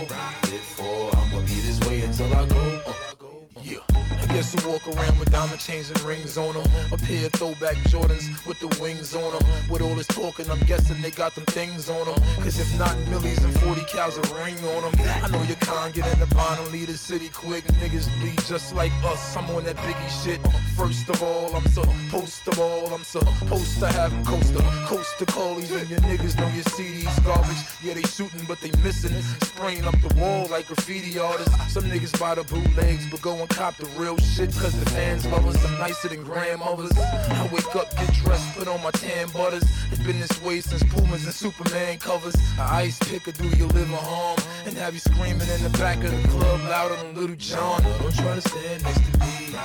Change 0.00 0.60
for. 0.76 1.16
I'ma 1.16 1.40
be 1.40 1.54
this 1.60 1.80
way 1.88 2.02
until 2.02 2.32
I 2.34 2.46
go. 2.46 3.33
Yeah. 3.64 3.78
I 3.94 4.26
guess 4.26 4.52
who 4.52 4.68
walk 4.68 4.86
around 4.86 5.18
with 5.18 5.30
diamond 5.30 5.58
chains 5.58 5.88
and 5.88 5.98
rings 6.02 6.36
on 6.36 6.52
them. 6.52 6.66
A 6.92 6.98
pair 6.98 7.26
of 7.26 7.32
throwback 7.32 7.76
Jordans 7.88 8.28
with 8.46 8.60
the 8.60 8.68
wings 8.80 9.14
on 9.14 9.32
them. 9.32 9.42
With 9.70 9.80
all 9.80 9.94
this 9.94 10.06
talking, 10.06 10.50
I'm 10.50 10.60
guessing 10.60 11.00
they 11.00 11.10
got 11.10 11.34
them 11.34 11.46
things 11.46 11.88
on 11.88 12.04
them. 12.04 12.22
Cause 12.42 12.60
if 12.60 12.78
not, 12.78 12.94
millies 13.08 13.42
and 13.42 13.58
40 13.60 13.80
cows 13.88 14.18
a 14.18 14.34
ring 14.34 14.58
on 14.76 14.92
them. 14.92 15.08
I 15.22 15.28
know 15.30 15.42
you 15.44 15.56
can't 15.56 15.94
get 15.94 16.12
in 16.12 16.20
the 16.20 16.34
bottom, 16.34 16.70
leave 16.72 16.88
the 16.88 16.98
city 16.98 17.30
quick. 17.30 17.64
Niggas 17.80 18.08
bleed 18.20 18.38
just 18.46 18.74
like 18.74 18.92
us. 19.04 19.34
I'm 19.34 19.48
on 19.50 19.64
that 19.64 19.76
biggie 19.76 20.24
shit. 20.24 20.40
First 20.76 21.08
of 21.08 21.22
all, 21.22 21.56
I'm 21.56 21.66
supposed 21.66 22.46
of 22.48 22.58
all, 22.58 22.92
I'm 22.92 23.04
supposed 23.04 23.78
to 23.78 23.86
have 23.88 24.10
them 24.10 24.24
coaster. 24.24 24.62
Coast 24.86 25.18
to 25.18 25.26
callies 25.26 25.72
and 25.80 25.88
your 25.88 26.00
niggas 26.00 26.36
know 26.38 26.48
your 26.48 26.64
CDs 26.64 27.24
garbage. 27.24 27.56
Yeah, 27.82 27.94
they 27.94 28.02
shooting, 28.02 28.44
but 28.46 28.60
they 28.60 28.70
missing. 28.82 29.14
Spraying 29.42 29.84
up 29.84 29.94
the 30.02 30.14
wall 30.16 30.46
like 30.50 30.66
graffiti 30.66 31.18
artists. 31.18 31.72
Some 31.72 31.84
niggas 31.84 32.18
buy 32.20 32.34
the 32.34 32.44
bootlegs, 32.44 33.06
but 33.10 33.22
go 33.22 33.34
and 33.36 33.53
cop 33.54 33.76
the 33.76 33.86
real 33.98 34.16
shit. 34.18 34.50
Cause 34.52 34.78
the 34.78 34.88
fans 34.90 35.26
love 35.26 35.46
us. 35.46 35.64
I'm 35.64 35.78
nicer 35.78 36.08
than 36.08 36.24
grandmothers. 36.24 36.92
I 36.98 37.48
wake 37.52 37.74
up, 37.76 37.90
get 37.96 38.12
dressed, 38.14 38.56
put 38.56 38.68
on 38.68 38.82
my 38.82 38.90
tan 38.90 39.28
butters. 39.28 39.64
It's 39.90 40.02
been 40.02 40.20
this 40.20 40.42
way 40.42 40.60
since 40.60 40.82
Pumas 40.82 41.24
and 41.24 41.34
Superman 41.34 41.98
covers. 41.98 42.34
I 42.58 42.82
ice 42.82 42.98
pick 42.98 43.26
or 43.28 43.32
do 43.32 43.48
you 43.56 43.66
live 43.66 43.90
a 43.92 43.96
harm? 43.96 44.38
And 44.66 44.76
have 44.76 44.94
you 44.94 45.00
screaming 45.00 45.48
in 45.48 45.62
the 45.62 45.74
back 45.78 46.02
of 46.04 46.10
the 46.10 46.28
club 46.28 46.60
louder 46.62 46.96
than 46.96 47.14
Lil 47.14 47.36
Jon. 47.36 47.82
Don't 47.82 48.14
try 48.14 48.34
to 48.34 48.40
stand 48.40 48.82
next 48.82 49.12
to 49.12 49.18
me. 49.20 49.56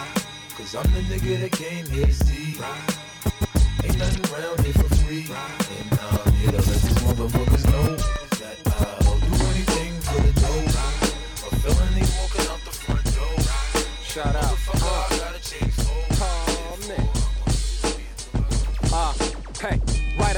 Cause 0.55 0.75
I'm 0.75 0.91
the 0.93 1.01
nigga 1.01 1.39
that 1.41 1.51
came 1.51 1.85
here 1.87 2.05
to 2.05 2.13
see. 2.13 2.57
Ain't 3.83 3.97
nothing 3.97 4.25
around 4.33 4.59
here 4.63 4.73
for 4.73 4.95
free. 4.95 5.25
And 5.29 5.99
I'm 5.99 6.33
here 6.33 6.51
to 6.51 6.57
let 6.57 6.65
these 6.65 6.99
motherfuckers 6.99 7.65
know 7.71 8.28
Shout 14.09 14.35
out. 14.37 14.78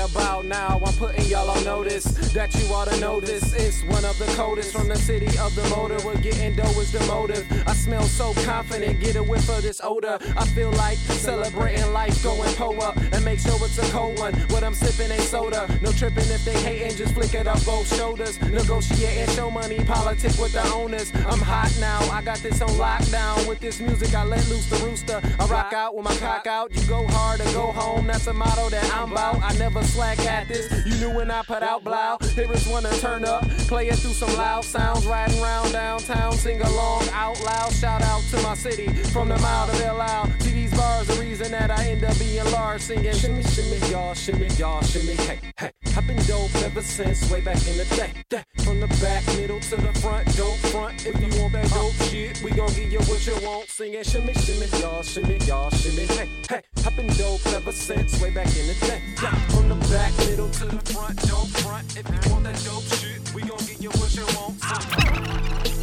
About 0.02 0.46
now, 0.46 0.82
I'm 0.86 0.94
putting 0.94 1.26
y'all 1.26 1.50
on 1.50 1.64
notice 1.64 2.06
that 2.34 2.54
you 2.56 2.66
ought 2.74 2.88
to 2.90 3.00
know 3.00 3.20
this. 3.20 3.54
It's 3.54 3.84
one 3.84 4.04
of 4.04 4.18
the 4.18 4.26
coldest 4.36 4.74
from 4.74 4.88
the 4.88 4.96
city 4.96 5.28
of 5.38 5.54
the 5.56 5.68
motor. 5.70 5.98
We're 6.06 6.18
getting 6.18 6.56
dough 6.56 6.80
is 6.80 6.92
the 6.92 7.00
motive. 7.06 7.46
I 7.68 7.74
smell 7.74 8.04
so 8.04 8.34
confident, 8.46 9.00
get 9.00 9.16
a 9.16 9.24
whiff 9.24 9.48
of 9.50 9.62
this 9.62 9.80
odor. 9.84 10.18
I 10.36 10.46
feel 10.48 10.72
like 10.72 10.98
celebrating 10.98 11.92
life, 11.94 12.24
going 12.24 12.54
pull 12.56 12.82
up 12.82 12.98
and 12.98 13.24
make 13.24 13.40
sure 13.40 13.54
it's 13.62 13.78
a 13.78 13.92
cold 13.92 14.20
one. 14.20 14.34
What 14.50 14.64
I'm 14.64 14.74
sipping 14.74 15.12
ain't 15.12 15.24
soda. 15.24 15.68
No 15.82 15.92
tripping 15.92 16.30
if 16.30 16.44
they 16.46 16.60
hating, 16.62 16.98
just 16.98 17.14
flick 17.14 17.34
it 17.34 17.48
up 17.48 17.64
both 17.66 17.88
shoulders. 17.96 18.42
Negotiating, 18.42 19.34
show 19.36 19.52
money, 19.52 19.84
politic 19.84 20.38
with 20.40 20.54
the 20.54 20.66
owners. 20.74 21.12
I'm 21.14 21.40
hot 21.40 21.76
now, 21.80 22.00
I 22.12 22.22
got 22.22 22.40
this 22.40 22.62
on 22.62 22.70
lockdown. 22.70 23.48
With 23.48 23.60
this 23.60 23.80
music, 23.80 24.16
I 24.16 24.24
let 24.24 24.48
loose 24.50 24.70
the 24.70 24.78
rooster. 24.78 25.22
I 25.40 25.46
rock 25.46 25.74
out 25.74 25.96
with 25.96 26.06
my 26.06 26.16
cock 26.16 26.48
out. 26.48 26.74
You 26.74 26.82
go 26.88 27.06
hard 27.08 27.42
or 27.42 27.52
go 27.54 27.72
home, 27.72 28.08
that's 28.08 28.28
a 28.28 28.34
motto 28.34 28.70
that 28.70 28.92
I'm 28.96 29.12
about. 29.12 29.42
I 29.44 29.54
never 29.58 29.84
slack 29.92 30.20
at 30.20 30.48
this. 30.48 30.72
You 30.86 30.96
knew 31.00 31.16
when 31.16 31.30
I 31.30 31.42
put 31.44 31.64
out 31.64 31.84
blow. 31.84 32.18
Hearers 32.34 32.68
wanna 32.68 32.92
turn 33.00 33.26
up, 33.26 33.48
play 33.68 33.90
it 33.90 33.98
through 33.98 34.14
some 34.14 34.34
loud 34.38 34.64
sounds, 34.64 35.06
riding 35.06 35.42
round 35.42 35.74
downtown, 35.74 36.34
sing 36.34 36.62
along 36.62 37.04
out 37.14 37.40
loud. 37.44 37.72
Shout 37.74 38.02
out 38.02 38.22
to 38.32 38.42
my 38.42 38.56
city 38.56 38.88
from 39.14 39.30
the 39.30 39.38
mile 39.40 39.68
to 39.68 39.74
Belle 39.74 40.02
Isle. 40.02 40.32
See 40.40 40.54
these 40.54 40.74
bars, 40.76 41.08
the 41.08 41.20
reason 41.22 41.52
that 41.52 41.72
I 41.72 41.90
end 41.90 42.04
up 42.04 42.18
being 42.20 42.46
large, 42.52 42.82
singing 42.82 43.14
shimmy, 43.14 43.44
shimmy, 43.44 43.78
y'all, 43.92 44.14
shimmy, 44.14 44.48
y'all, 44.58 44.82
shimmy, 44.82 45.16
hey, 45.16 45.40
hey. 45.58 45.81
Been 46.12 46.26
dope 46.26 46.56
ever 46.56 46.82
since 46.82 47.32
way 47.32 47.40
back 47.40 47.56
in 47.68 47.78
the 47.78 47.86
day. 47.96 48.44
From 48.66 48.82
the 48.82 48.88
back, 49.02 49.26
middle 49.38 49.62
to 49.62 49.78
the 49.78 49.94
front, 50.02 50.26
dope 50.36 50.58
front. 50.72 51.06
If 51.06 51.16
you 51.22 51.42
want 51.42 51.54
that 51.54 51.70
dope 51.70 51.94
shit, 52.10 52.42
we 52.44 52.52
gon' 52.52 52.68
give 52.74 52.92
you 52.92 53.00
what 53.00 53.26
you 53.26 53.34
want. 53.48 53.70
Singing 53.70 54.04
shimmy, 54.04 54.34
shimmy, 54.34 54.68
y'all, 54.82 55.04
shimmy, 55.04 55.38
y'all, 55.48 55.70
shimmy, 55.70 56.06
hey, 56.08 56.30
hey. 56.50 56.62
I've 56.86 56.98
been 56.98 57.08
dope 57.16 57.46
ever 57.48 57.72
since 57.72 58.22
way 58.22 58.30
back 58.30 58.48
in 58.48 58.68
the 58.68 58.76
day. 58.82 59.02
From 59.52 59.70
the 59.70 59.76
back, 59.88 60.12
middle 60.28 60.50
to 60.50 60.66
the 60.66 60.92
front, 60.92 61.16
dope 61.30 61.48
front. 61.64 61.98
If 61.98 62.06
you 62.10 62.32
want 62.32 62.44
that 62.44 62.62
dope 62.66 62.84
shit, 63.00 63.34
we 63.34 63.44
gon' 63.44 63.58
give 63.60 63.82
you 63.82 63.92
what 63.92 64.14
you 64.14 64.26
want. 64.36 65.81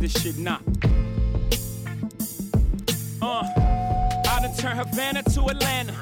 This 0.00 0.12
shit 0.12 0.38
not. 0.38 0.62
Uh, 3.20 3.44
I 3.56 4.40
done 4.40 4.56
turn 4.56 4.76
Havana 4.78 5.22
to 5.22 5.44
Atlanta. 5.44 5.92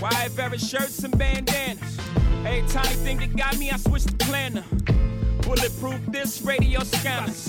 Why 0.00 0.28
bearing 0.36 0.58
shirts 0.58 0.98
and 1.04 1.16
bandanas? 1.16 1.98
Every 2.44 2.68
tiny 2.68 2.96
thing 2.96 3.18
that 3.18 3.36
got 3.36 3.56
me, 3.56 3.70
I 3.70 3.76
switched 3.76 4.18
the 4.18 4.24
planner. 4.24 4.64
Bulletproof 5.42 6.00
this 6.08 6.42
radio 6.42 6.80
scanners. 6.80 7.48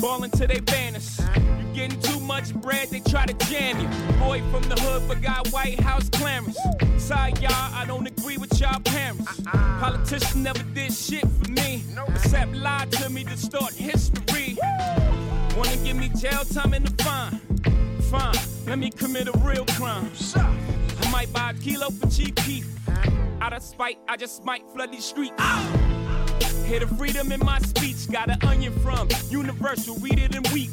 Ballin' 0.00 0.30
to 0.32 0.46
they 0.46 0.60
banners. 0.60 1.20
You 1.58 1.74
getting 1.74 2.00
too 2.00 2.18
much 2.20 2.54
bread, 2.54 2.88
they 2.88 3.00
try 3.00 3.26
to 3.26 3.34
jam 3.46 3.78
you. 3.78 3.88
Boy 4.18 4.40
from 4.50 4.62
the 4.62 4.80
hood, 4.80 5.02
but 5.08 5.20
got 5.20 5.48
White 5.48 5.78
House 5.80 6.08
clamors. 6.08 6.56
Sorry, 6.96 7.32
y'all, 7.40 7.52
I 7.52 7.84
don't 7.86 8.06
agree 8.06 8.38
with 8.38 8.45
y'all 8.60 8.80
parents. 8.80 9.40
Politicians 9.80 10.36
never 10.36 10.62
did 10.74 10.92
shit 10.92 11.26
for 11.26 11.50
me, 11.50 11.82
except 12.08 12.54
lie 12.54 12.86
to 12.90 13.10
me, 13.10 13.24
distort 13.24 13.72
history. 13.74 14.56
Wanna 15.56 15.76
give 15.84 15.96
me 15.96 16.08
jail 16.08 16.44
time 16.44 16.74
and 16.74 16.86
the 16.86 17.02
fine? 17.02 17.40
Fine, 18.10 18.36
let 18.66 18.78
me 18.78 18.90
commit 18.90 19.28
a 19.28 19.38
real 19.38 19.64
crime. 19.66 20.10
I 20.36 21.10
might 21.10 21.32
buy 21.32 21.50
a 21.50 21.54
kilo 21.54 21.90
for 21.90 22.08
cheap 22.08 22.36
beef. 22.46 22.66
Out 23.40 23.52
of 23.52 23.62
spite, 23.62 23.98
I 24.08 24.16
just 24.16 24.44
might 24.44 24.62
flood 24.74 24.92
these 24.92 25.04
streets. 25.04 25.42
Hear 26.66 26.80
the 26.80 26.86
freedom 26.98 27.32
in 27.32 27.40
my 27.40 27.58
speech. 27.60 28.10
Got 28.10 28.30
an 28.30 28.38
onion 28.42 28.72
from 28.80 29.08
Universal, 29.30 29.96
read 29.96 30.18
it 30.18 30.34
and 30.34 30.46
weep. 30.48 30.70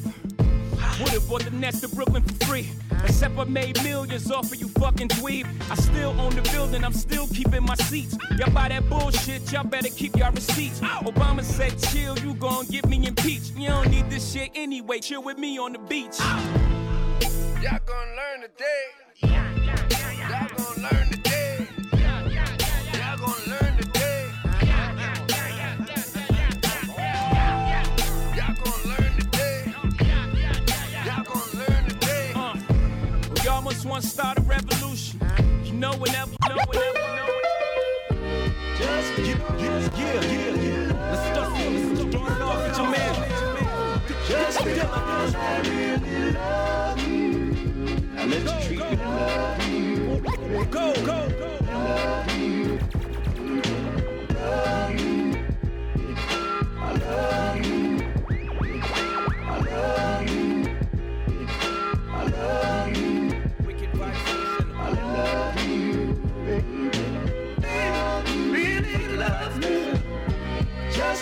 Would've 0.99 1.27
bought 1.27 1.43
the 1.43 1.51
Nets 1.51 1.82
to 1.82 1.88
Brooklyn 1.88 2.23
for 2.23 2.45
free. 2.45 2.69
Except 3.03 3.38
I 3.38 3.43
made 3.45 3.82
millions 3.84 4.32
off 4.32 4.51
of 4.51 4.60
you 4.60 4.67
fucking 4.67 5.10
dweeb. 5.10 5.47
I 5.69 5.75
still 5.75 6.19
own 6.19 6.36
the 6.36 6.41
building, 6.51 6.84
I'm 6.84 6.93
still 6.93 7.27
keeping 7.27 7.63
my 7.63 7.75
seats. 7.75 8.17
Y'all 8.38 8.51
buy 8.51 8.69
that 8.69 8.88
bullshit, 8.89 9.51
y'all 9.51 9.63
better 9.63 9.89
keep 9.89 10.15
y'all 10.15 10.32
receipts. 10.32 10.79
Obama 10.79 11.43
said, 11.43 11.77
chill, 11.79 12.17
you 12.19 12.34
gon' 12.36 12.65
get 12.67 12.88
me 12.88 13.06
impeached. 13.08 13.56
You 13.58 13.69
don't 13.69 13.89
need 13.89 14.10
this 14.10 14.32
shit 14.32 14.51
anyway, 14.56 14.99
chill 14.99 15.23
with 15.23 15.38
me 15.38 15.58
on 15.58 15.73
the 15.73 15.79
beach. 15.79 16.19
Y'all 17.62 17.79
gonna 17.86 18.15
learn 18.15 18.41
today. 18.41 18.84
Y'all 19.21 19.62
almost 34.03 34.42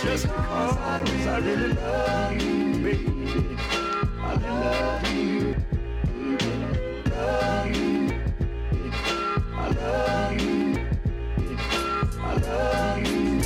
Just, 0.02 0.26
because 0.26 0.78
I, 0.78 1.00
I 1.28 1.38
really 1.38 1.74
love 1.74 2.42
you, 2.42 2.74
baby. 2.82 3.58
I 4.20 4.34
love 4.36 5.08
you. 5.14 5.56
Love 7.12 7.76
you. 7.76 8.10
I 9.54 9.70
love 9.70 10.42
you. 10.42 10.88
I 12.20 12.34
love 12.34 13.08
you. 13.08 13.42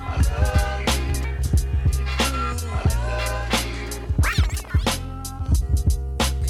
I 0.00 0.12
love 0.22 0.58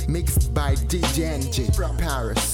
Mixed 0.08 0.52
by 0.52 0.74
DJ 0.74 1.74
from 1.74 1.96
Paris. 1.96 2.47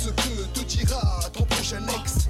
Ce 0.00 0.08
que 0.08 0.46
te 0.54 0.60
dira 0.64 1.20
ton 1.32 1.44
prochain 1.44 1.86
ex. 1.88 2.29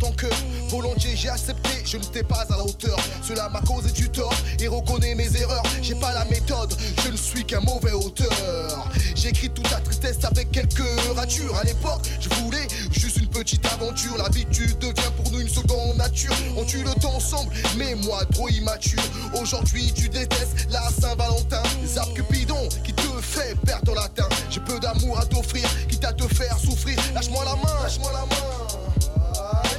Ton 0.00 0.10
cœur. 0.12 0.32
Volontiers 0.68 1.14
j'ai 1.14 1.28
accepté, 1.28 1.70
je 1.84 1.98
ne 1.98 2.04
t'ai 2.04 2.22
pas 2.22 2.46
à 2.48 2.56
la 2.56 2.64
hauteur. 2.64 2.96
Cela 3.22 3.48
m'a 3.50 3.60
causé 3.60 3.90
du 3.92 4.08
tort 4.08 4.34
et 4.58 4.66
reconnais 4.66 5.14
mes 5.14 5.36
erreurs. 5.36 5.62
J'ai 5.82 5.94
pas 5.94 6.12
la 6.12 6.24
méthode, 6.24 6.74
je 7.04 7.10
ne 7.10 7.16
suis 7.16 7.44
qu'un 7.44 7.60
mauvais 7.60 7.92
auteur. 7.92 8.88
J'écris 9.14 9.50
toute 9.50 9.68
ta 9.68 9.80
tristesse 9.80 10.24
avec 10.24 10.50
quelques 10.50 10.82
ratures. 11.14 11.56
À 11.56 11.64
l'époque, 11.64 12.00
je 12.20 12.28
voulais 12.40 12.66
juste 12.90 13.18
une 13.18 13.28
petite 13.28 13.64
aventure. 13.66 14.16
L'habitude 14.16 14.78
devient 14.78 15.12
pour 15.16 15.30
nous 15.30 15.40
une 15.40 15.48
seconde 15.48 15.96
nature. 15.96 16.34
On 16.56 16.64
tue 16.64 16.82
le 16.82 16.94
temps 16.94 17.14
ensemble, 17.14 17.52
mais 17.76 17.94
moi 17.94 18.24
trop 18.32 18.48
immature. 18.48 19.02
Aujourd'hui, 19.40 19.92
tu 19.94 20.08
détestes 20.08 20.68
la 20.70 20.82
Saint-Valentin. 21.00 21.62
Zap 21.86 22.12
Cupidon 22.14 22.68
qui 22.82 22.92
te 22.94 23.02
fait 23.20 23.54
perdre 23.66 23.84
ton 23.84 23.94
latin. 23.94 24.28
J'ai 24.48 24.60
peu 24.60 24.80
d'amour 24.80 25.18
à 25.18 25.26
t'offrir, 25.26 25.68
quitte 25.88 26.04
à 26.04 26.12
te 26.12 26.26
faire 26.34 26.58
souffrir. 26.58 26.98
Lâche-moi 27.14 27.44
la 27.44 27.56
main, 27.56 27.82
lâche-moi 27.82 28.10
la 28.12 28.20
main. 28.20 28.69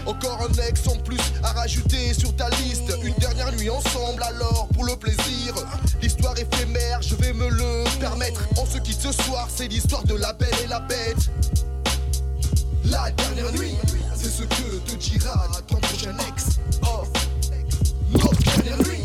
Encore 0.05 0.39
un 0.41 0.67
ex 0.67 0.87
en 0.87 0.97
plus 0.97 1.21
à 1.43 1.51
rajouter 1.51 2.13
sur 2.13 2.35
ta 2.35 2.49
liste. 2.49 2.93
Une 3.03 3.13
dernière 3.15 3.51
nuit 3.53 3.69
ensemble, 3.69 4.23
alors 4.23 4.67
pour 4.73 4.85
le 4.85 4.95
plaisir. 4.95 5.53
L'histoire 6.01 6.37
éphémère, 6.37 7.01
je 7.01 7.15
vais 7.15 7.33
me 7.33 7.49
le 7.49 7.99
permettre. 7.99 8.41
On 8.57 8.65
se 8.65 8.77
quitte 8.79 9.01
ce 9.01 9.11
soir, 9.11 9.47
c'est 9.53 9.67
l'histoire 9.67 10.03
de 10.03 10.15
la 10.15 10.33
belle 10.33 10.49
et 10.63 10.67
la 10.67 10.79
bête. 10.79 11.29
La 12.85 13.11
dernière 13.11 13.51
nuit, 13.53 13.75
c'est 14.15 14.29
ce 14.29 14.43
que 14.43 14.79
te 14.85 14.95
dira 14.95 15.47
ton 15.67 15.77
prochain 15.77 16.15
ex. 16.27 16.59
Oh, 16.83 17.03
dernière 18.55 18.77
nuit. 18.79 19.01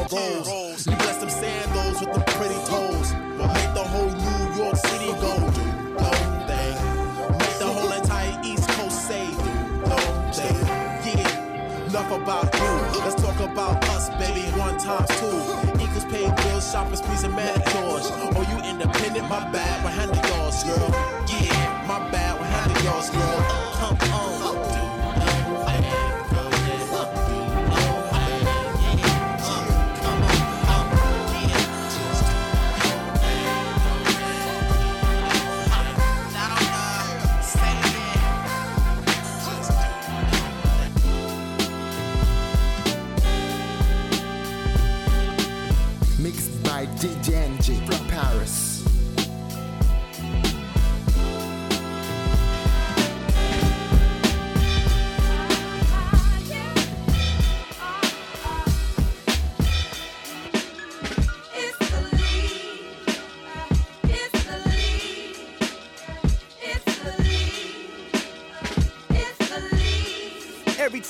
all 0.00 0.42
goals. 0.44 0.84
Bless 0.84 1.16
them 1.18 1.30
sandals 1.30 2.00
with 2.00 2.12
the 2.14 2.20
pretty 2.32 2.60
toes. 2.64 3.12
Will 3.36 3.48
make 3.48 3.74
the 3.74 3.84
whole 3.84 4.10
New 4.10 4.62
York 4.62 4.76
City 4.76 5.12
go 5.20 5.34
do 5.50 5.66
thing. 6.48 6.74
Make 7.38 7.58
the 7.58 7.66
whole 7.66 7.92
entire 7.92 8.40
East 8.44 8.68
Coast 8.70 9.06
say 9.08 9.26
do 9.26 9.52
thing. 10.32 10.56
Yeah, 11.04 11.86
enough 11.86 12.10
about 12.12 12.54
you. 12.54 13.00
Let's 13.00 13.20
talk 13.20 13.40
about 13.40 13.84
us, 13.90 14.08
baby. 14.10 14.48
One 14.58 14.78
times 14.78 15.08
two 15.20 15.38
equals 15.82 16.04
paid 16.06 16.34
bills, 16.36 16.70
shopping 16.70 16.96
sprees, 16.96 17.24
and 17.24 17.34
mad 17.34 17.64
doors. 17.72 18.10
Or 18.36 18.44
you 18.44 18.58
independent? 18.64 19.28
My 19.28 19.50
bad, 19.50 19.84
we're 19.84 19.90
handling 19.90 20.24
yours, 20.24 20.64
girl. 20.64 20.90
Yeah, 21.28 21.84
my 21.86 21.98
bad, 22.10 22.38
we're 22.38 22.46
handling 22.46 22.84
yours, 22.84 23.10
girl. 23.10 24.09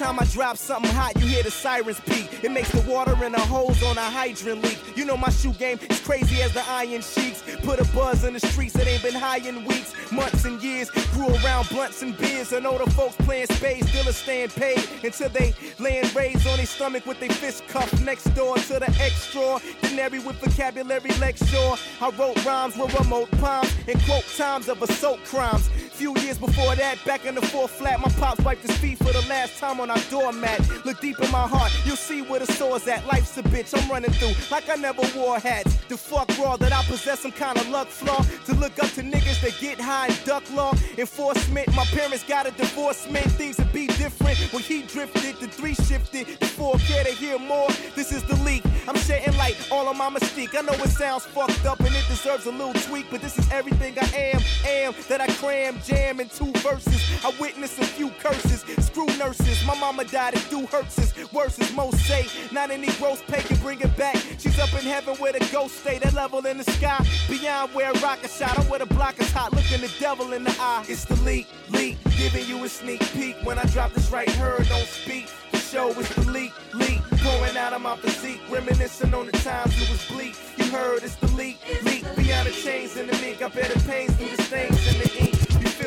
Time 0.00 0.18
I 0.18 0.24
drop 0.24 0.56
something 0.56 0.90
hot, 0.92 1.14
you 1.20 1.26
hear 1.26 1.42
the 1.42 1.50
sirens 1.50 2.00
peak. 2.00 2.42
It 2.42 2.50
makes 2.50 2.72
the 2.72 2.80
water 2.90 3.22
in 3.22 3.32
the 3.32 3.40
holes 3.40 3.82
on 3.82 3.98
a 3.98 4.00
hydrant 4.00 4.62
leak. 4.62 4.78
You 4.96 5.04
know 5.04 5.16
my 5.18 5.28
shoe 5.28 5.52
game 5.52 5.78
is 5.90 6.00
crazy 6.00 6.40
as 6.40 6.54
the 6.54 6.66
iron 6.66 7.02
sheets. 7.02 7.42
Put 7.62 7.80
a 7.80 7.84
buzz 7.92 8.24
in 8.24 8.32
the 8.32 8.40
streets 8.40 8.72
that 8.74 8.86
ain't 8.86 9.02
been 9.02 9.14
high 9.14 9.46
in 9.46 9.62
weeks, 9.66 9.92
months, 10.10 10.46
and 10.46 10.62
years. 10.62 10.90
Grew 11.12 11.28
around 11.44 11.68
blunts 11.68 12.00
and 12.00 12.16
beers. 12.16 12.52
And 12.52 12.66
all 12.66 12.78
the 12.78 12.90
folks 12.92 13.14
playing 13.16 13.48
spades 13.48 13.90
still 13.90 14.08
are 14.08 14.12
staying 14.12 14.48
paid 14.48 14.82
until 15.04 15.28
they 15.28 15.52
laying 15.78 16.08
raised 16.14 16.46
on 16.46 16.56
their 16.56 16.66
stomach 16.66 17.04
with 17.04 17.20
their 17.20 17.28
fist 17.28 17.68
cuffed 17.68 18.00
next 18.00 18.24
door 18.34 18.56
to 18.56 18.78
the 18.78 18.90
extraordinary 19.04 20.18
with 20.20 20.36
vocabulary 20.36 21.12
lecture. 21.20 21.74
I 22.00 22.10
wrote 22.18 22.42
rhymes 22.46 22.74
with 22.74 22.98
remote 22.98 23.30
palms 23.32 23.74
and 23.86 24.02
quote 24.04 24.24
times 24.38 24.70
of 24.70 24.80
assault 24.80 25.22
crimes. 25.26 25.68
Few 26.00 26.16
years 26.20 26.38
before 26.38 26.74
that, 26.76 26.96
back 27.04 27.26
in 27.26 27.34
the 27.34 27.42
fourth 27.42 27.72
flat, 27.72 28.00
my 28.00 28.08
pops 28.12 28.42
wiped 28.42 28.62
his 28.62 28.74
feet 28.78 28.96
for 28.96 29.12
the 29.12 29.22
last 29.28 29.58
time 29.58 29.80
on 29.80 29.90
our 29.90 30.00
doormat. 30.08 30.58
Look 30.86 30.98
deep 30.98 31.20
in 31.20 31.30
my 31.30 31.46
heart, 31.46 31.70
you'll 31.84 31.94
see 31.96 32.22
where 32.22 32.40
the 32.40 32.50
sore's 32.50 32.88
at. 32.88 33.06
Life's 33.06 33.36
a 33.36 33.42
bitch, 33.42 33.78
I'm 33.78 33.86
running 33.90 34.10
through 34.12 34.32
like 34.50 34.66
I 34.70 34.76
never 34.76 35.02
wore 35.14 35.38
hats. 35.38 35.76
The 35.90 35.98
fuck 35.98 36.30
raw 36.38 36.56
that 36.56 36.72
I 36.72 36.82
possess 36.84 37.20
some 37.20 37.32
kind 37.32 37.58
of 37.58 37.68
luck 37.68 37.88
flaw 37.88 38.24
to 38.46 38.54
look 38.54 38.82
up 38.82 38.88
to 38.92 39.02
niggas 39.02 39.42
that 39.42 39.60
get 39.60 39.78
high 39.78 40.06
and 40.06 40.24
duck 40.24 40.42
law 40.54 40.72
enforcement. 40.96 41.68
My 41.76 41.84
parents 41.84 42.24
got 42.24 42.46
a 42.46 42.50
divorcement, 42.52 43.26
things 43.32 43.58
would 43.58 43.70
be 43.70 43.86
different 43.86 44.38
when 44.54 44.62
he 44.62 44.80
drifted. 44.80 45.36
The 45.36 45.48
three 45.48 45.74
shifted, 45.74 46.28
the 46.40 46.46
four 46.46 46.78
care 46.78 47.04
to 47.04 47.10
hear 47.10 47.38
more. 47.38 47.68
This 47.94 48.10
is 48.10 48.22
the 48.22 48.36
leak. 48.36 48.62
I'm 48.88 48.96
shedding 48.96 49.36
light 49.36 49.56
all 49.70 49.86
on 49.86 49.98
my 49.98 50.08
mystique. 50.08 50.56
I 50.56 50.62
know 50.62 50.72
it 50.72 50.88
sounds 50.88 51.26
fucked 51.26 51.66
up 51.66 51.78
and 51.80 51.94
it 51.94 52.08
deserves 52.08 52.46
a 52.46 52.50
little 52.50 52.72
tweak, 52.72 53.04
but 53.10 53.20
this 53.20 53.38
is 53.38 53.52
everything 53.52 53.98
I 54.00 54.06
am, 54.16 54.40
am 54.66 54.94
that 55.10 55.20
I 55.20 55.26
cram, 55.34 55.78
jam 55.90 56.20
in 56.20 56.28
two 56.28 56.52
verses. 56.62 57.00
I 57.24 57.32
witnessed 57.40 57.78
a 57.78 57.84
few 57.84 58.10
curses, 58.22 58.60
screw 58.84 59.06
nurses. 59.18 59.64
My 59.66 59.78
mama 59.78 60.04
died 60.04 60.34
at 60.34 60.46
do 60.50 60.66
hurts 60.66 60.96
worse 61.32 61.58
as 61.60 61.72
most 61.74 61.98
say. 62.06 62.26
Not 62.52 62.70
any 62.70 62.88
gross 62.98 63.22
pay 63.22 63.42
can 63.42 63.56
bring 63.58 63.80
it 63.80 63.96
back. 63.96 64.16
She's 64.38 64.58
up 64.58 64.72
in 64.72 64.80
heaven 64.80 65.14
where 65.16 65.32
the 65.32 65.46
ghost 65.52 65.80
stay, 65.80 65.98
that 65.98 66.14
level 66.14 66.44
in 66.46 66.58
the 66.58 66.64
sky. 66.64 67.04
Beyond 67.28 67.74
where 67.74 67.90
a 67.90 67.98
rocket 68.00 68.30
shot, 68.30 68.58
I'm 68.58 68.68
where 68.68 68.78
the 68.78 68.86
block 68.86 69.20
is 69.20 69.30
hot, 69.32 69.52
looking 69.52 69.80
the 69.80 69.92
devil 69.98 70.32
in 70.32 70.44
the 70.44 70.56
eye. 70.60 70.84
It's 70.88 71.04
the 71.04 71.16
leak, 71.22 71.46
leak, 71.70 71.98
giving 72.16 72.46
you 72.46 72.64
a 72.64 72.68
sneak 72.68 73.00
peek. 73.12 73.36
When 73.44 73.58
I 73.58 73.64
drop 73.64 73.92
this 73.92 74.10
right 74.10 74.28
here, 74.30 74.56
don't 74.68 74.86
speak. 74.86 75.28
The 75.52 75.58
show 75.58 75.88
is 75.90 76.08
the 76.10 76.30
leak, 76.30 76.52
leak, 76.74 77.00
pouring 77.22 77.56
out 77.56 77.72
of 77.72 77.82
my 77.82 77.96
physique, 77.96 78.40
reminiscing 78.50 79.14
on 79.14 79.26
the 79.26 79.32
times 79.32 79.80
it 79.80 79.90
was 79.90 80.04
bleak. 80.10 80.36
You 80.56 80.64
heard 80.70 81.02
it's 81.02 81.16
the 81.16 81.28
leak, 81.28 81.58
leak, 81.84 82.04
beyond 82.16 82.48
the 82.48 82.52
chains 82.52 82.96
and 82.96 83.08
the 83.08 83.16
mink. 83.18 83.42
I 83.42 83.48
bet 83.48 83.70
it 83.70 83.86
pains 83.86 84.14
through 84.16 84.36
the 84.36 84.42
stains 84.42 84.94
in 84.94 85.00
the 85.00 85.18
ink. 85.18 85.29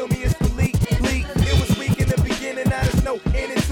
Feel 0.03 0.17
me? 0.17 0.25
It's 0.25 0.33
the 0.33 0.53
leak, 0.55 0.75
leak. 1.01 1.25
It 1.33 1.59
was 1.61 1.77
weak 1.77 1.97
in 1.97 2.09
the 2.09 2.21
beginning, 2.21 2.67
now 2.67 2.81
there's 2.81 3.03
no 3.05 3.21
end 3.33 3.62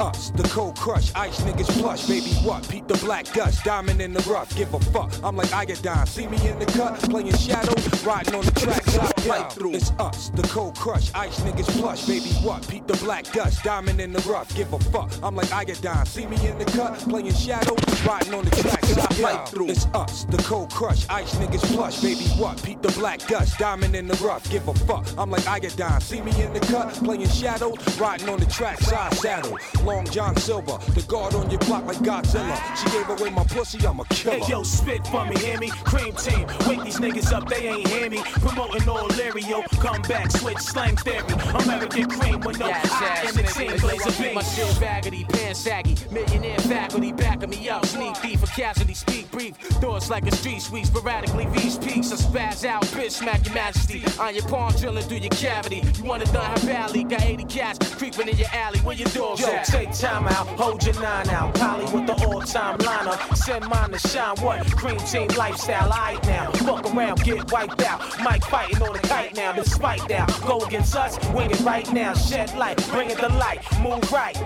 us, 0.00 0.30
the 0.30 0.42
cold 0.44 0.76
crush, 0.76 1.12
ice 1.14 1.40
niggas 1.42 1.70
plush. 1.78 2.06
Baby, 2.06 2.30
what? 2.42 2.66
Peep 2.68 2.88
the 2.88 2.94
black 2.94 3.26
dust, 3.26 3.64
diamond 3.64 4.00
in 4.00 4.12
the 4.12 4.20
rough. 4.30 4.54
Give 4.56 4.72
a 4.74 4.80
fuck. 4.80 5.12
I'm 5.22 5.36
like 5.36 5.52
I 5.52 5.64
get 5.64 5.82
down. 5.82 6.06
See 6.06 6.26
me 6.26 6.36
in 6.48 6.58
the 6.58 6.66
cut, 6.66 6.98
playing 7.10 7.36
shadow, 7.36 7.74
riding 8.04 8.34
on 8.34 8.44
the 8.44 8.52
track. 8.52 8.82
Slide 8.84 9.26
right 9.26 9.52
through. 9.52 9.74
It's 9.74 9.90
us, 9.98 10.30
the 10.30 10.42
cold 10.48 10.76
crush, 10.76 11.12
ice 11.14 11.40
niggas 11.40 11.78
plush. 11.78 12.06
Baby, 12.06 12.30
what? 12.42 12.66
Peep 12.68 12.86
the 12.86 12.96
black 13.04 13.24
dust, 13.32 13.62
diamond 13.62 14.00
in 14.00 14.12
the 14.12 14.20
rough. 14.20 14.54
Give 14.56 14.72
a 14.72 14.78
fuck. 14.78 15.10
I'm 15.22 15.36
like 15.36 15.52
I 15.52 15.64
get 15.64 15.80
down. 15.82 16.06
See 16.06 16.26
me 16.26 16.36
in 16.46 16.58
the 16.58 16.64
cut, 16.64 16.98
playing 17.00 17.32
shadow, 17.34 17.76
riding 18.06 18.34
on 18.34 18.44
the 18.44 18.50
track. 18.50 18.82
Slide 19.12 19.34
right 19.34 19.48
through. 19.48 19.68
It's 19.68 19.86
us, 19.86 20.24
the 20.24 20.38
cold 20.38 20.72
crush, 20.72 21.08
ice 21.08 21.34
niggas 21.36 21.64
plush. 21.74 22.00
Baby, 22.00 22.24
what? 22.40 22.62
Peep 22.62 22.82
the 22.82 22.92
black 22.92 23.20
dust, 23.26 23.58
diamond 23.58 23.94
in 23.94 24.06
the 24.06 24.14
rough. 24.24 24.48
Give 24.50 24.66
a 24.68 24.74
fuck. 24.74 25.06
I'm 25.18 25.30
like 25.30 25.46
I 25.46 25.58
get 25.58 25.76
down. 25.76 26.00
See 26.00 26.20
me 26.20 26.30
in 26.42 26.52
the 26.52 26.60
cut, 26.60 26.92
playing 26.94 27.28
shadow, 27.28 27.74
riding 27.98 28.28
on 28.28 28.38
the 28.40 28.46
track. 28.46 28.80
Side 28.80 29.14
saddle, 29.14 29.58
long 29.84 30.06
John 30.06 30.36
Silver, 30.36 30.78
the 30.94 31.02
guard 31.08 31.34
on 31.34 31.50
your 31.50 31.60
block 31.60 31.84
like 31.86 31.98
Godzilla. 31.98 32.56
She 32.76 32.90
gave 32.90 33.08
away 33.08 33.30
my 33.30 33.44
pussy, 33.44 33.84
I'm 33.86 34.00
a 34.00 34.04
killer. 34.06 34.38
Hey 34.38 34.50
yo, 34.50 34.62
spit 34.62 35.06
for 35.06 35.24
me, 35.26 35.36
hear 35.38 35.58
me? 35.58 35.70
Cream 35.84 36.14
team, 36.14 36.46
wake 36.66 36.82
these 36.84 36.98
niggas 36.98 37.32
up, 37.32 37.48
they 37.48 37.68
ain't 37.68 37.88
hear 37.88 38.08
me. 38.10 38.22
Promoting 38.40 38.88
all 38.88 39.08
Lario, 39.10 39.64
come 39.80 40.02
back, 40.02 40.30
switch 40.30 40.58
slang 40.58 40.96
theory. 40.96 41.24
American 41.64 42.08
cream 42.08 42.40
with 42.40 42.58
no 42.58 42.70
I 42.72 43.26
in 43.28 43.34
the 43.34 43.42
team, 43.42 43.76
blaze 43.78 44.06
a 44.06 44.22
beat. 44.22 44.34
My 44.34 44.42
shit 44.42 44.66
baggedy, 44.80 45.28
pants 45.28 45.60
saggy. 45.60 45.96
Millionaire 46.10 46.58
faculty 46.58 47.12
backing 47.12 47.50
me 47.50 47.68
up. 47.68 47.84
Sneak 47.86 48.16
for 48.60 48.94
speak 48.94 49.30
brief. 49.30 49.56
Thoughts 49.80 50.10
like 50.10 50.26
a 50.26 50.36
street 50.36 50.60
sweep, 50.60 50.84
sporadically 50.84 51.46
reach 51.46 51.80
peaks. 51.80 52.12
I 52.12 52.16
spaz 52.16 52.64
out, 52.68 52.82
bitch, 52.82 53.12
smack 53.12 53.44
your 53.46 53.54
majesty. 53.54 54.02
On 54.18 54.34
your 54.34 54.44
palm, 54.44 54.72
drilling 54.74 55.02
through 55.04 55.18
your 55.18 55.30
cavity. 55.30 55.82
You 55.96 56.04
wanna 56.04 56.26
done 56.26 56.44
her 56.44 56.66
valley, 56.66 57.04
got 57.04 57.22
80 57.22 57.44
cats 57.44 57.94
creeping 57.94 58.28
in 58.28 58.36
your 58.36 58.48
alley. 58.52 58.78
Where 58.80 58.94
your 58.94 59.08
dogs 59.08 59.40
Yo, 59.40 59.48
at? 59.48 59.64
take 59.64 59.92
time 59.92 60.26
out, 60.28 60.46
hold 60.60 60.84
your 60.84 60.94
nine 61.00 61.30
out. 61.30 61.54
Polly 61.54 61.84
with 61.84 62.06
the 62.06 62.26
all-time 62.26 62.76
lineup. 62.78 63.36
Send 63.36 63.66
mine 63.66 63.92
to 63.92 63.98
shine. 64.08 64.36
What? 64.36 64.70
Cream 64.76 64.98
team 64.98 65.28
lifestyle, 65.38 65.90
alright 65.90 66.22
now. 66.26 66.50
Fuck 66.52 66.94
around, 66.94 67.24
get 67.24 67.50
wiped 67.50 67.82
out. 67.82 68.00
Mike 68.22 68.44
fighting 68.44 68.82
on 68.82 68.92
the 68.92 68.98
kite 69.00 69.34
now. 69.34 69.52
Despite 69.52 70.06
that, 70.08 70.28
go 70.46 70.60
against 70.60 70.94
us, 70.96 71.18
wing 71.32 71.50
it 71.50 71.60
right 71.60 71.90
now. 71.92 72.12
Shed 72.12 72.54
light, 72.58 72.76
bring 72.90 73.08
it 73.08 73.18
to 73.18 73.28
light, 73.28 73.60
move 73.80 74.12
right. 74.12 74.36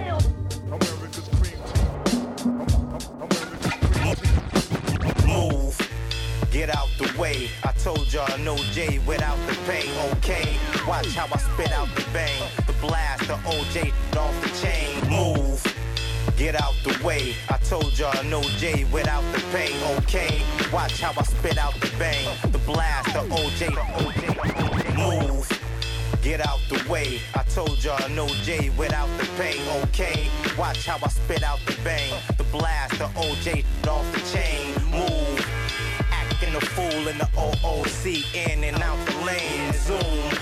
Move. 5.26 5.76
Get 6.50 6.74
out 6.74 6.88
the 6.98 7.12
way. 7.18 7.48
I 7.64 7.72
told 7.72 8.12
y'all 8.12 8.38
no 8.38 8.56
J 8.72 8.98
without 9.06 9.38
the 9.46 9.54
pay. 9.66 9.88
Okay. 10.12 10.56
Watch 10.86 11.14
how 11.14 11.26
I 11.32 11.38
spit 11.38 11.72
out 11.72 11.88
the 11.94 12.04
bang. 12.12 12.50
The 12.66 12.72
blast, 12.74 13.26
the 13.26 13.34
OJ 13.34 13.92
off 14.16 14.40
the 14.42 14.50
chain. 14.60 15.08
Move. 15.10 15.62
Get 16.36 16.54
out 16.54 16.74
the 16.84 16.96
way. 17.04 17.34
I 17.48 17.58
told 17.58 17.98
y'all 17.98 18.24
no 18.24 18.42
J 18.58 18.84
without 18.92 19.24
the 19.32 19.40
pay. 19.52 19.72
Okay. 19.98 20.42
Watch 20.72 21.00
how 21.00 21.12
I 21.18 21.22
spit 21.24 21.58
out 21.58 21.74
the 21.80 21.90
bang. 21.98 22.26
The 22.50 22.58
blast, 22.58 23.12
the 23.14 23.20
OJ. 23.20 23.70
OJ. 23.70 24.96
Move. 24.96 25.53
Get 26.24 26.40
out 26.40 26.60
the 26.70 26.82
way. 26.90 27.20
I 27.34 27.42
told 27.42 27.84
y'all 27.84 28.08
no 28.08 28.26
J 28.44 28.70
without 28.78 29.10
the 29.18 29.26
pay. 29.36 29.60
Okay. 29.82 30.26
Watch 30.56 30.86
how 30.86 30.96
I 31.02 31.08
spit 31.08 31.42
out 31.42 31.58
the 31.66 31.76
bang. 31.84 32.18
The 32.38 32.44
blast, 32.44 32.92
the 32.98 33.04
OJ 33.08 33.62
off 33.86 34.10
the 34.10 34.20
chain. 34.32 34.72
Move. 34.90 35.46
Acting 36.10 36.54
a 36.54 36.60
fool 36.62 37.08
in 37.08 37.18
the 37.18 37.28
OOC. 37.36 38.24
In 38.48 38.64
and 38.64 38.82
out 38.82 38.96
the 39.04 39.12
lane. 39.26 39.74
Zoom. 39.74 40.32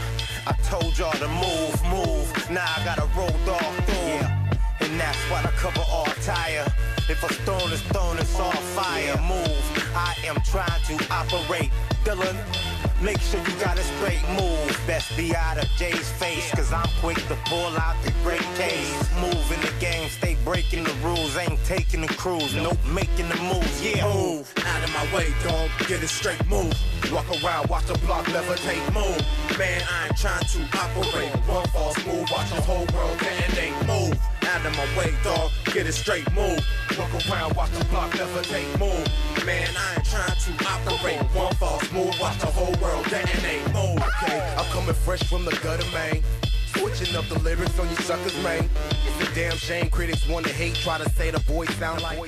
I 0.47 0.53
told 0.71 0.97
y'all 0.97 1.19
to 1.19 1.27
move, 1.27 1.75
move. 1.91 2.49
Now 2.49 2.65
I 2.65 2.85
gotta 2.85 3.09
roll 3.17 3.35
dog 3.45 3.75
through. 3.85 4.87
And 4.87 5.01
that's 5.01 5.19
why 5.29 5.41
I 5.43 5.51
cover 5.57 5.83
all 5.91 6.07
tire. 6.23 6.73
If 7.09 7.25
a 7.29 7.33
stone 7.43 7.73
is 7.73 7.83
thrown, 7.91 8.19
it's 8.19 8.39
all 8.39 8.53
fire. 8.53 9.17
Move. 9.23 9.97
I 9.97 10.15
am 10.27 10.37
trying 10.43 10.97
to 10.97 11.13
operate. 11.13 11.73
Dylan. 12.05 12.72
Make 13.03 13.21
sure 13.21 13.41
you 13.41 13.57
got 13.59 13.77
a 13.77 13.83
straight 13.83 14.23
move. 14.39 14.81
Best 14.87 15.17
be 15.17 15.35
out 15.35 15.59
of 15.59 15.67
Jay's 15.77 16.09
face, 16.13 16.49
cause 16.53 16.73
I'm 16.73 16.89
quick 17.01 17.17
to 17.27 17.37
pull 17.47 17.77
out 17.77 17.97
the 18.05 18.13
great 18.23 18.47
case. 18.55 19.11
Move 19.21 19.51
in 19.51 19.61
the 19.61 19.73
game, 19.81 20.09
stay 20.09 20.37
breaking 20.45 20.85
the 20.85 20.93
rules. 21.03 21.37
Ain't 21.37 21.59
taking 21.65 22.03
the 22.03 22.15
cruise, 22.15 22.55
nope, 22.55 22.79
making 22.87 23.29
the 23.29 23.35
moves. 23.43 23.85
Yeah, 23.85 24.05
move. 24.05 24.53
Out 24.65 24.85
of 24.85 24.93
my 24.95 25.17
way, 25.17 25.35
dog. 25.43 25.69
Get 25.89 26.01
a 26.05 26.07
straight 26.07 26.47
move. 26.47 26.73
Walk 27.13 27.27
around, 27.43 27.69
watch 27.69 27.87
the 27.87 27.99
block 28.07 28.25
levitate, 28.27 28.95
move. 28.95 29.59
Man, 29.59 29.83
I 29.91 30.07
ain't 30.07 30.17
trying 30.17 30.45
to 30.45 30.63
operate. 30.79 31.33
One 31.49 31.67
false 31.69 31.99
move, 32.07 32.31
watch 32.31 32.51
the 32.51 32.63
whole 32.63 32.87
world 32.95 33.19
detonate, 33.19 33.87
move. 33.89 34.32
Out 34.53 34.67
of 34.67 34.77
my 34.77 34.99
way, 34.99 35.15
dog. 35.25 35.51
Get 35.73 35.87
it 35.87 35.93
straight 35.93 36.31
move. 36.35 36.61
Walk 36.99 37.11
around, 37.31 37.57
watch 37.57 37.71
the 37.71 37.87
block 37.87 38.15
never 38.15 38.43
take 38.43 38.69
move. 38.79 39.09
Man, 39.47 39.67
I 39.75 39.95
ain't 39.95 40.05
trying 40.05 40.37
to 40.37 40.53
operate. 40.69 41.23
One 41.35 41.55
false 41.55 41.91
move, 41.91 42.15
watch 42.21 42.39
the 42.39 42.47
whole 42.47 42.75
world 42.83 43.07
detonate, 43.09 43.65
move. 43.73 43.97
Okay, 43.97 44.55
I'm 44.59 44.67
coming 44.67 44.95
fresh 44.95 45.23
from 45.23 45.47
the 45.47 45.59
gutter, 45.63 45.91
man. 45.93 46.23
Switching 46.67 47.17
up 47.17 47.25
the 47.29 47.39
lyrics 47.39 47.79
on 47.79 47.89
you 47.89 47.97
suckers, 47.97 48.37
man. 48.43 48.69
It's 49.07 49.31
a 49.31 49.35
damn 49.35 49.57
shame 49.57 49.89
critics 49.89 50.29
wanna 50.29 50.51
hate, 50.51 50.75
try 50.75 50.99
to 50.99 51.09
say 51.13 51.31
the 51.31 51.39
voice 51.39 51.75
sound 51.77 52.03
like. 52.03 52.19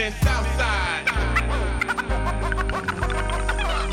Do 0.00 0.06
the 0.06 0.08
math 0.08 0.08
in 0.08 0.12
Southside. 0.24 1.04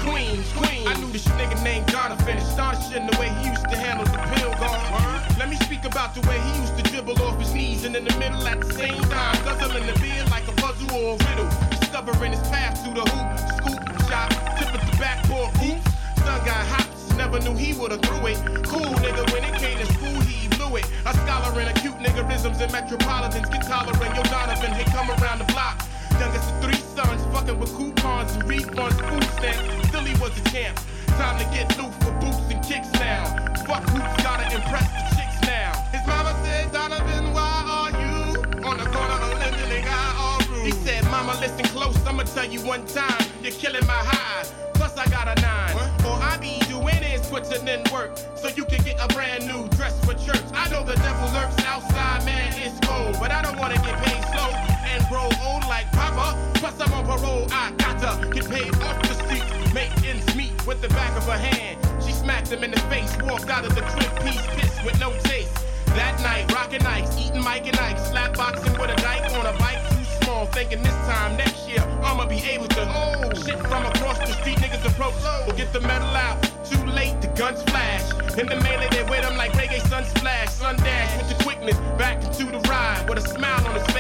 Queens, 0.08 0.48
Queens. 0.54 0.88
I 0.88 0.94
knew 1.00 1.12
this 1.12 1.28
nigga 1.36 1.62
named 1.64 1.88
Jonathan, 1.90 2.38
astonishing 2.38 3.08
the 3.08 3.18
way 3.20 3.28
he 3.42 3.50
used 3.50 3.68
to 3.70 3.76
handle 3.76 4.06
the 4.06 4.18
pill 4.36 4.52
gone. 4.60 5.22
Let 5.38 5.50
me 5.50 5.58
speak 5.58 5.84
about 5.86 6.16
the 6.16 6.22
way 6.28 6.40
he 6.40 6.60
used 6.62 6.78
to 6.78 6.84
dribble 6.84 7.22
off 7.24 7.38
his 7.40 7.54
knees 7.54 7.84
and 7.86 7.96
in 7.96 8.06
the 8.06 8.18
middle 8.18 8.48
at 8.48 8.62
the 8.62 8.74
same 8.74 9.02
time, 9.04 9.36
guzzling 9.44 9.86
the 9.86 9.94
beer 10.00 10.24
like 10.32 10.48
a 10.48 10.54
puzzle 10.54 10.90
or 10.96 11.16
a 11.16 11.18
riddle. 11.30 11.50
Discovering 11.72 12.32
his 12.32 12.42
path 12.50 12.82
through 12.84 12.96
the 12.96 13.04
hoop, 13.04 13.38
scoop, 13.60 13.84
shot, 14.08 14.32
tip 14.58 14.74
at 14.74 14.82
the 14.90 14.96
backboard, 14.98 15.52
oops. 15.64 15.92
Son 16.24 16.40
got 16.46 16.66
hops, 16.68 17.14
never 17.16 17.40
knew 17.40 17.56
he 17.56 17.74
would've 17.74 18.02
threw 18.02 18.28
it. 18.28 18.38
Cool 18.64 18.94
nigga, 19.04 19.30
when 19.34 19.44
it 19.44 19.56
came 19.60 19.78
to 19.78 19.86
school, 19.94 20.22
he 20.22 20.48
blew 20.56 20.78
it. 20.78 20.86
A 21.06 21.14
scholar 21.14 21.60
in 21.60 21.68
acute 21.68 22.00
niggerisms 22.00 22.62
and 22.62 22.72
metropolitans 22.72 23.50
get 23.50 23.64
tolerant. 23.64 24.16
Yo, 24.16 24.24
Donovan, 24.24 24.72
hey, 24.72 24.86
come 24.92 25.12
around 25.12 25.40
the 25.40 25.46
block. 25.52 25.87
Youngest 26.20 26.50
of 26.50 26.64
three 26.64 26.82
sons, 26.96 27.22
fucking 27.32 27.60
with 27.60 27.76
coupons 27.78 28.32
and 28.34 28.44
refunds, 28.46 28.98
food 29.08 29.24
stamps. 29.38 29.88
Still 29.88 30.02
he 30.02 30.20
was 30.20 30.36
a 30.40 30.50
champ. 30.50 30.80
Time 31.14 31.38
to 31.38 31.46
get 31.54 31.70
loose 31.78 31.96
for 31.98 32.12
boots 32.20 32.42
and 32.50 32.64
kicks 32.66 32.92
now. 32.94 33.24
Fuck 33.68 33.84
hoops, 33.90 34.24
gotta 34.24 34.46
impress 34.50 34.90
the 34.98 35.16
chicks 35.16 35.40
now. 35.46 35.74
His 35.94 36.02
mama 36.08 36.34
said, 36.44 36.72
Donovan, 36.72 37.34
why 37.34 37.62
are 37.70 37.92
you 38.02 38.66
on 38.66 38.78
the 38.80 38.86
corner 38.86 39.14
of 39.14 39.40
Linden 39.40 39.72
and 39.72 39.86
got 39.86 40.16
all 40.18 40.40
rude? 40.50 40.66
He 40.66 40.72
said, 40.72 41.04
Mama, 41.06 41.38
listen 41.40 41.66
close, 41.66 41.96
I'ma 42.08 42.24
tell 42.24 42.46
you 42.46 42.62
one 42.62 42.88
time, 42.88 43.22
you're 43.44 43.52
killing 43.52 43.86
my 43.86 43.94
high. 43.94 44.44
Plus 44.74 44.98
I 44.98 45.06
got 45.10 45.28
a 45.28 45.40
nine. 45.40 45.76
All 46.04 46.20
I 46.20 46.38
be 46.38 46.58
doing 46.66 47.04
is 47.14 47.28
putting 47.28 47.68
in 47.68 47.84
work 47.94 48.18
so 48.36 48.48
you 48.50 48.66
can 48.66 48.84
get 48.84 48.98
a 49.00 49.08
brand 49.14 49.46
new 49.46 49.68
dress 49.78 49.94
for 50.04 50.16
church. 50.16 50.46
I 50.56 50.68
know 50.70 50.84
the 50.84 50.96
devil 50.96 51.30
lurks 51.34 51.64
outside, 51.64 52.26
man, 52.26 52.54
it's 52.58 52.80
cold, 52.88 53.18
but 53.20 53.30
I 53.30 53.44
don't 53.44 53.60
wanna 53.60 53.76
get 53.76 54.04
paid 54.04 54.24
slow 54.34 54.77
and 54.94 55.06
grow 55.10 55.30
old 55.44 55.64
like 55.68 55.92
Papa. 55.92 56.28
Plus 56.56 56.80
I'm 56.80 56.94
on 56.94 57.06
parole, 57.06 57.48
I 57.52 57.72
gotta 57.78 58.28
get 58.30 58.50
paid 58.50 58.74
off 58.84 59.02
the 59.02 59.16
streets, 59.24 59.74
make 59.74 59.92
ends 60.04 60.36
meet 60.36 60.54
with 60.66 60.82
the 60.82 60.90
back 60.90 61.16
of 61.18 61.24
her 61.24 61.38
hand. 61.38 61.78
She 62.04 62.12
smacked 62.12 62.52
him 62.52 62.64
in 62.64 62.72
the 62.72 62.80
face, 62.92 63.16
walked 63.24 63.50
out 63.50 63.66
of 63.66 63.76
the 63.76 63.82
crib, 63.82 64.12
piece 64.24 64.46
pissed 64.56 64.84
with 64.86 65.00
no 65.00 65.12
taste. 65.24 65.54
That 65.98 66.20
night, 66.22 66.52
rockin' 66.54 66.86
ice, 66.86 67.10
eating 67.18 67.44
Mike 67.44 67.68
and 67.68 67.80
Ike, 67.80 68.00
slap 68.00 68.38
boxing 68.38 68.74
with 68.80 68.92
a 68.92 68.96
dyke 69.02 69.32
on 69.34 69.46
a 69.46 69.58
bike 69.58 69.82
too 69.90 70.04
small. 70.22 70.46
Thinking 70.48 70.84
this 70.84 70.98
time 71.10 71.38
next 71.38 71.68
year 71.68 71.82
I'ma 72.04 72.26
be 72.26 72.38
able 72.38 72.68
to 72.68 72.84
oh 72.88 73.34
shit 73.34 73.60
from 73.68 73.86
across 73.86 74.20
the 74.20 74.34
street. 74.40 74.58
Niggas 74.58 74.86
approach, 74.86 75.16
will 75.46 75.58
get 75.58 75.74
the 75.74 75.82
metal 75.82 76.08
out. 76.16 76.38
Too 76.70 76.84
late, 76.86 77.20
the 77.22 77.28
guns 77.40 77.64
flash. 77.64 78.06
In 78.38 78.46
the 78.46 78.58
melee, 78.58 78.90
they 78.92 79.04
wear 79.04 79.22
them 79.22 79.38
like 79.38 79.52
reggae 79.54 79.82
sun 79.90 80.06
splash. 80.06 80.50
Sun 80.50 80.76
dash 80.78 81.18
with 81.18 81.36
the 81.36 81.44
quickness, 81.44 81.78
back 81.98 82.24
into 82.24 82.46
the 82.46 82.60
ride 82.70 83.06
with 83.10 83.18
a 83.18 83.28
smile 83.28 83.66
on 83.68 83.74
his 83.74 83.88
face. 83.88 83.97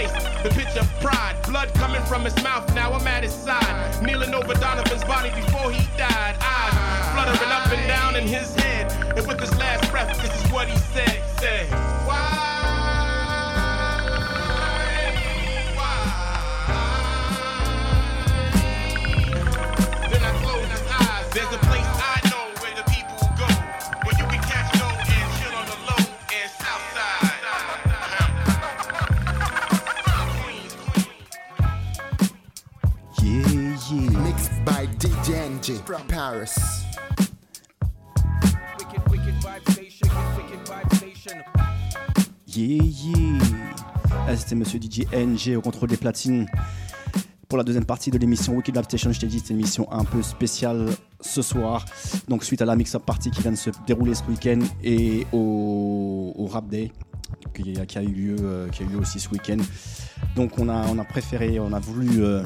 The 0.48 0.54
picture 0.54 0.80
of 0.80 0.90
pride, 1.02 1.36
blood 1.46 1.74
coming 1.74 2.02
from 2.04 2.24
his 2.24 2.42
mouth. 2.42 2.74
Now 2.74 2.94
I'm 2.94 3.06
at 3.06 3.24
his 3.24 3.34
side, 3.34 4.02
kneeling 4.02 4.34
over 4.34 4.54
Donovan's 4.54 5.04
body 5.04 5.30
before 5.32 5.74
he 5.74 5.86
died. 5.98 6.38
Eyes 6.40 7.14
fluttering 7.14 7.52
up 7.52 7.68
and 7.68 7.86
down 7.86 8.16
in 8.16 8.26
his 8.26 8.56
head. 8.56 8.90
And 9.18 9.28
with 9.28 9.42
his 9.42 9.52
last 9.58 9.92
breath, 9.92 10.16
this 10.22 10.46
is 10.46 10.50
what 10.50 10.70
he 10.70 10.78
said. 10.78 11.10
He 11.10 11.40
said, 11.42 11.97
DJ 35.68 35.74
NJ 35.74 35.86
from 35.86 36.08
Paris. 36.08 36.56
Wicked, 38.80 39.12
wicked 39.12 39.34
vibe 39.42 39.72
station, 39.72 40.10
wicked 40.38 40.66
vibe 40.66 40.96
station. 40.96 41.44
Yeah, 42.46 42.84
yeah. 42.84 43.44
Ah, 44.28 44.36
C'était 44.38 44.56
monsieur 44.56 44.80
DJ 44.80 45.06
NG 45.14 45.58
au 45.58 45.62
contrôle 45.62 45.90
des 45.90 45.98
platines. 45.98 46.48
Pour 47.50 47.58
la 47.58 47.66
deuxième 47.66 47.84
partie 47.84 48.12
de 48.12 48.18
l'émission 48.18 48.56
Wicked 48.56 48.76
Lab 48.76 48.86
Station, 48.86 49.12
je 49.12 49.20
t'ai 49.20 49.28
dit, 49.28 49.40
c'est 49.40 49.54
une 49.54 49.60
émission 49.60 49.92
un 49.92 50.06
peu 50.06 50.22
spéciale 50.22 50.90
ce 51.20 51.42
soir. 51.42 51.84
Donc, 52.30 52.46
suite 52.46 52.62
à 52.62 52.66
la 52.66 52.76
mix-up 52.78 53.04
party 53.06 53.32
qui 53.32 53.42
vient 53.42 53.52
de 53.52 53.58
se 53.58 53.70
dérouler 53.86 54.16
ce 54.16 54.24
week-end 54.24 54.60
et 54.84 55.28
au, 55.34 56.34
au 56.38 56.46
Rap 56.48 56.68
Day 56.70 56.92
qui 57.54 57.78
a, 57.80 57.86
qui 57.86 57.98
a 57.98 58.04
eu 58.04 58.12
lieu, 58.12 58.36
euh, 58.40 58.70
qui 58.70 58.84
a 58.84 58.86
eu 58.86 58.90
lieu 58.90 59.00
aussi 59.00 59.20
ce 59.20 59.30
week-end. 59.30 59.58
Donc, 60.36 60.60
on 60.60 60.70
a, 60.70 60.88
on 60.88 60.98
a 60.98 61.04
préféré, 61.04 61.60
on 61.60 61.74
a 61.74 61.80
voulu, 61.80 62.24
euh, 62.24 62.44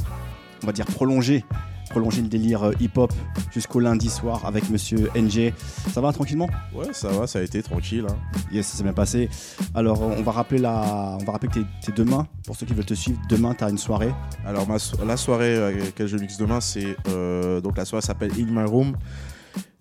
on 0.64 0.66
va 0.68 0.72
dire, 0.72 0.86
prolonger 0.86 1.44
prolonger 1.92 2.22
le 2.22 2.28
délire 2.28 2.64
euh, 2.64 2.74
hip-hop 2.80 3.14
jusqu'au 3.52 3.80
lundi 3.80 4.10
soir 4.10 4.46
avec 4.46 4.70
monsieur 4.70 5.10
NG. 5.16 5.54
Ça 5.94 6.02
va 6.02 6.12
tranquillement? 6.14 6.50
Ouais, 6.74 6.88
ça 6.94 7.10
va, 7.10 7.28
ça 7.28 7.40
a 7.40 7.42
été 7.44 7.62
tranquille. 7.62 8.06
hein. 8.10 8.16
Yes, 8.52 8.68
ça 8.68 8.78
s'est 8.78 8.84
bien 8.84 8.94
passé. 8.94 9.30
Alors, 9.76 10.02
on 10.02 10.22
va 10.24 10.32
rappeler 10.32 10.58
la, 10.60 11.18
on 11.20 11.24
va 11.24 11.34
rappeler 11.34 11.50
que 11.50 11.60
t'es- 11.86 11.92
demain. 11.92 12.26
Pour 12.46 12.56
ceux 12.56 12.66
qui 12.66 12.74
veulent 12.74 12.86
te 12.86 12.94
suivre, 12.94 13.20
demain 13.30 13.54
t'as 13.54 13.70
une 13.70 13.78
soirée. 13.78 14.12
Alors 14.46 14.68
ma 14.68 14.80
so- 14.80 14.98
la 15.06 15.18
soirée 15.18 15.58
à 15.62 15.72
laquelle 15.72 16.08
je 16.08 16.18
mixe 16.18 16.38
demain, 16.38 16.62
c'est 16.62 16.96
euh, 17.10 17.60
donc 17.62 17.78
la 17.78 17.84
soirée 17.86 18.02
s'appelle 18.02 18.32
In 18.40 18.46
My 18.50 18.64
Room. 18.66 18.96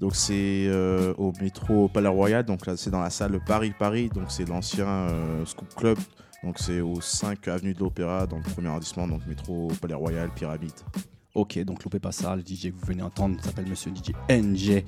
Donc 0.01 0.17
c'est 0.17 0.67
euh, 0.67 1.15
au 1.19 1.33
métro 1.41 1.89
Palais 1.89 2.09
Royal. 2.09 2.45
Donc 2.45 2.67
là 2.67 2.77
c'est 2.77 2.91
dans 2.91 3.01
la 3.01 3.11
salle 3.11 3.39
Paris 3.47 3.73
Paris. 3.79 4.11
Donc 4.13 4.25
c'est 4.29 4.49
l'ancien 4.49 4.87
euh, 4.87 5.45
Scoop 5.47 5.73
Club. 5.77 5.99
Donc 6.43 6.57
c'est 6.59 6.81
au 6.81 7.01
5 7.01 7.47
avenue 7.49 7.75
de 7.75 7.81
l'Opéra 7.81 8.27
dans 8.27 8.39
le 8.39 8.43
premier 8.43 8.69
arrondissement. 8.69 9.07
Donc 9.07 9.21
métro 9.29 9.69
Palais 9.81 9.95
Royal 9.95 10.31
Pyramide. 10.35 10.73
Ok, 11.35 11.59
donc 11.61 11.85
loupez 11.85 12.01
pas 12.01 12.11
ça. 12.11 12.35
Le 12.35 12.43
DJ 12.43 12.71
que 12.71 12.77
vous 12.77 12.87
venez 12.87 13.03
entendre 13.03 13.43
s'appelle 13.43 13.69
Monsieur 13.69 13.93
DJ 13.95 14.13
NG. 14.29 14.85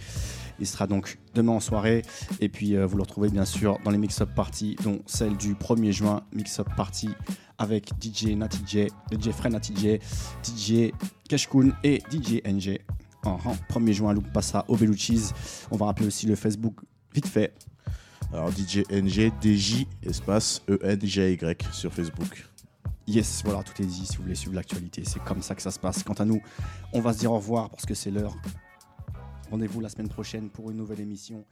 Il 0.59 0.66
sera 0.66 0.88
donc 0.88 1.18
demain 1.34 1.53
en 1.53 1.61
soirée. 1.61 2.03
Et 2.40 2.49
puis 2.49 2.76
euh, 2.76 2.84
vous 2.84 2.97
le 2.97 3.03
retrouvez 3.03 3.28
bien 3.28 3.45
sûr 3.45 3.78
dans 3.84 3.93
les 3.93 3.99
mix-up 3.99 4.30
parties, 4.34 4.76
dont 4.82 5.03
celle 5.07 5.36
du 5.36 5.55
1er 5.55 5.93
juin, 5.93 6.24
mix-up 6.32 6.68
party 6.76 7.11
avec 7.59 7.90
DJ 8.01 8.34
Natty 8.34 8.59
J, 8.66 8.88
DJ 9.12 9.30
Fred 9.30 9.53
Natty 9.53 9.74
J, 9.76 9.99
DJ 10.43 10.93
Keshkun 11.28 11.72
et 11.84 12.03
DJ 12.11 12.43
NG. 12.45 12.80
En 13.24 13.38
1er 13.70 13.93
juin, 13.93 14.12
loupe 14.12 14.32
pas 14.32 14.43
ça 14.43 14.64
au 14.66 14.76
Bellucci's. 14.76 15.32
On 15.70 15.76
va 15.76 15.86
rappeler 15.86 16.09
aussi 16.09 16.26
le 16.26 16.34
Facebook 16.34 16.80
vite 17.14 17.28
fait. 17.28 17.55
Alors 18.32 18.51
DJ 18.51 18.78
NG, 18.90 19.30
DJ 19.40 19.86
espace 20.03 20.62
E-N-G-Y 20.68 21.72
sur 21.72 21.93
Facebook. 21.93 22.51
Yes, 23.07 23.42
voilà, 23.44 23.62
tout 23.64 23.82
est 23.82 23.86
dit 23.86 24.07
si 24.07 24.16
vous 24.16 24.22
voulez 24.22 24.34
suivre 24.34 24.55
l'actualité. 24.55 25.03
C'est 25.05 25.22
comme 25.24 25.42
ça 25.42 25.55
que 25.55 25.62
ça 25.62 25.70
se 25.70 25.78
passe. 25.78 26.03
Quant 26.03 26.14
à 26.14 26.24
nous, 26.24 26.40
on 26.92 27.00
va 27.00 27.12
se 27.12 27.18
dire 27.18 27.32
au 27.32 27.36
revoir 27.36 27.68
parce 27.70 27.84
que 27.84 27.94
c'est 27.94 28.11
l'heure. 28.11 28.36
Rendez-vous 29.50 29.80
la 29.80 29.88
semaine 29.88 30.09
prochaine 30.09 30.48
pour 30.50 30.70
une 30.70 30.76
nouvelle 30.76 31.00
émission. 31.00 31.44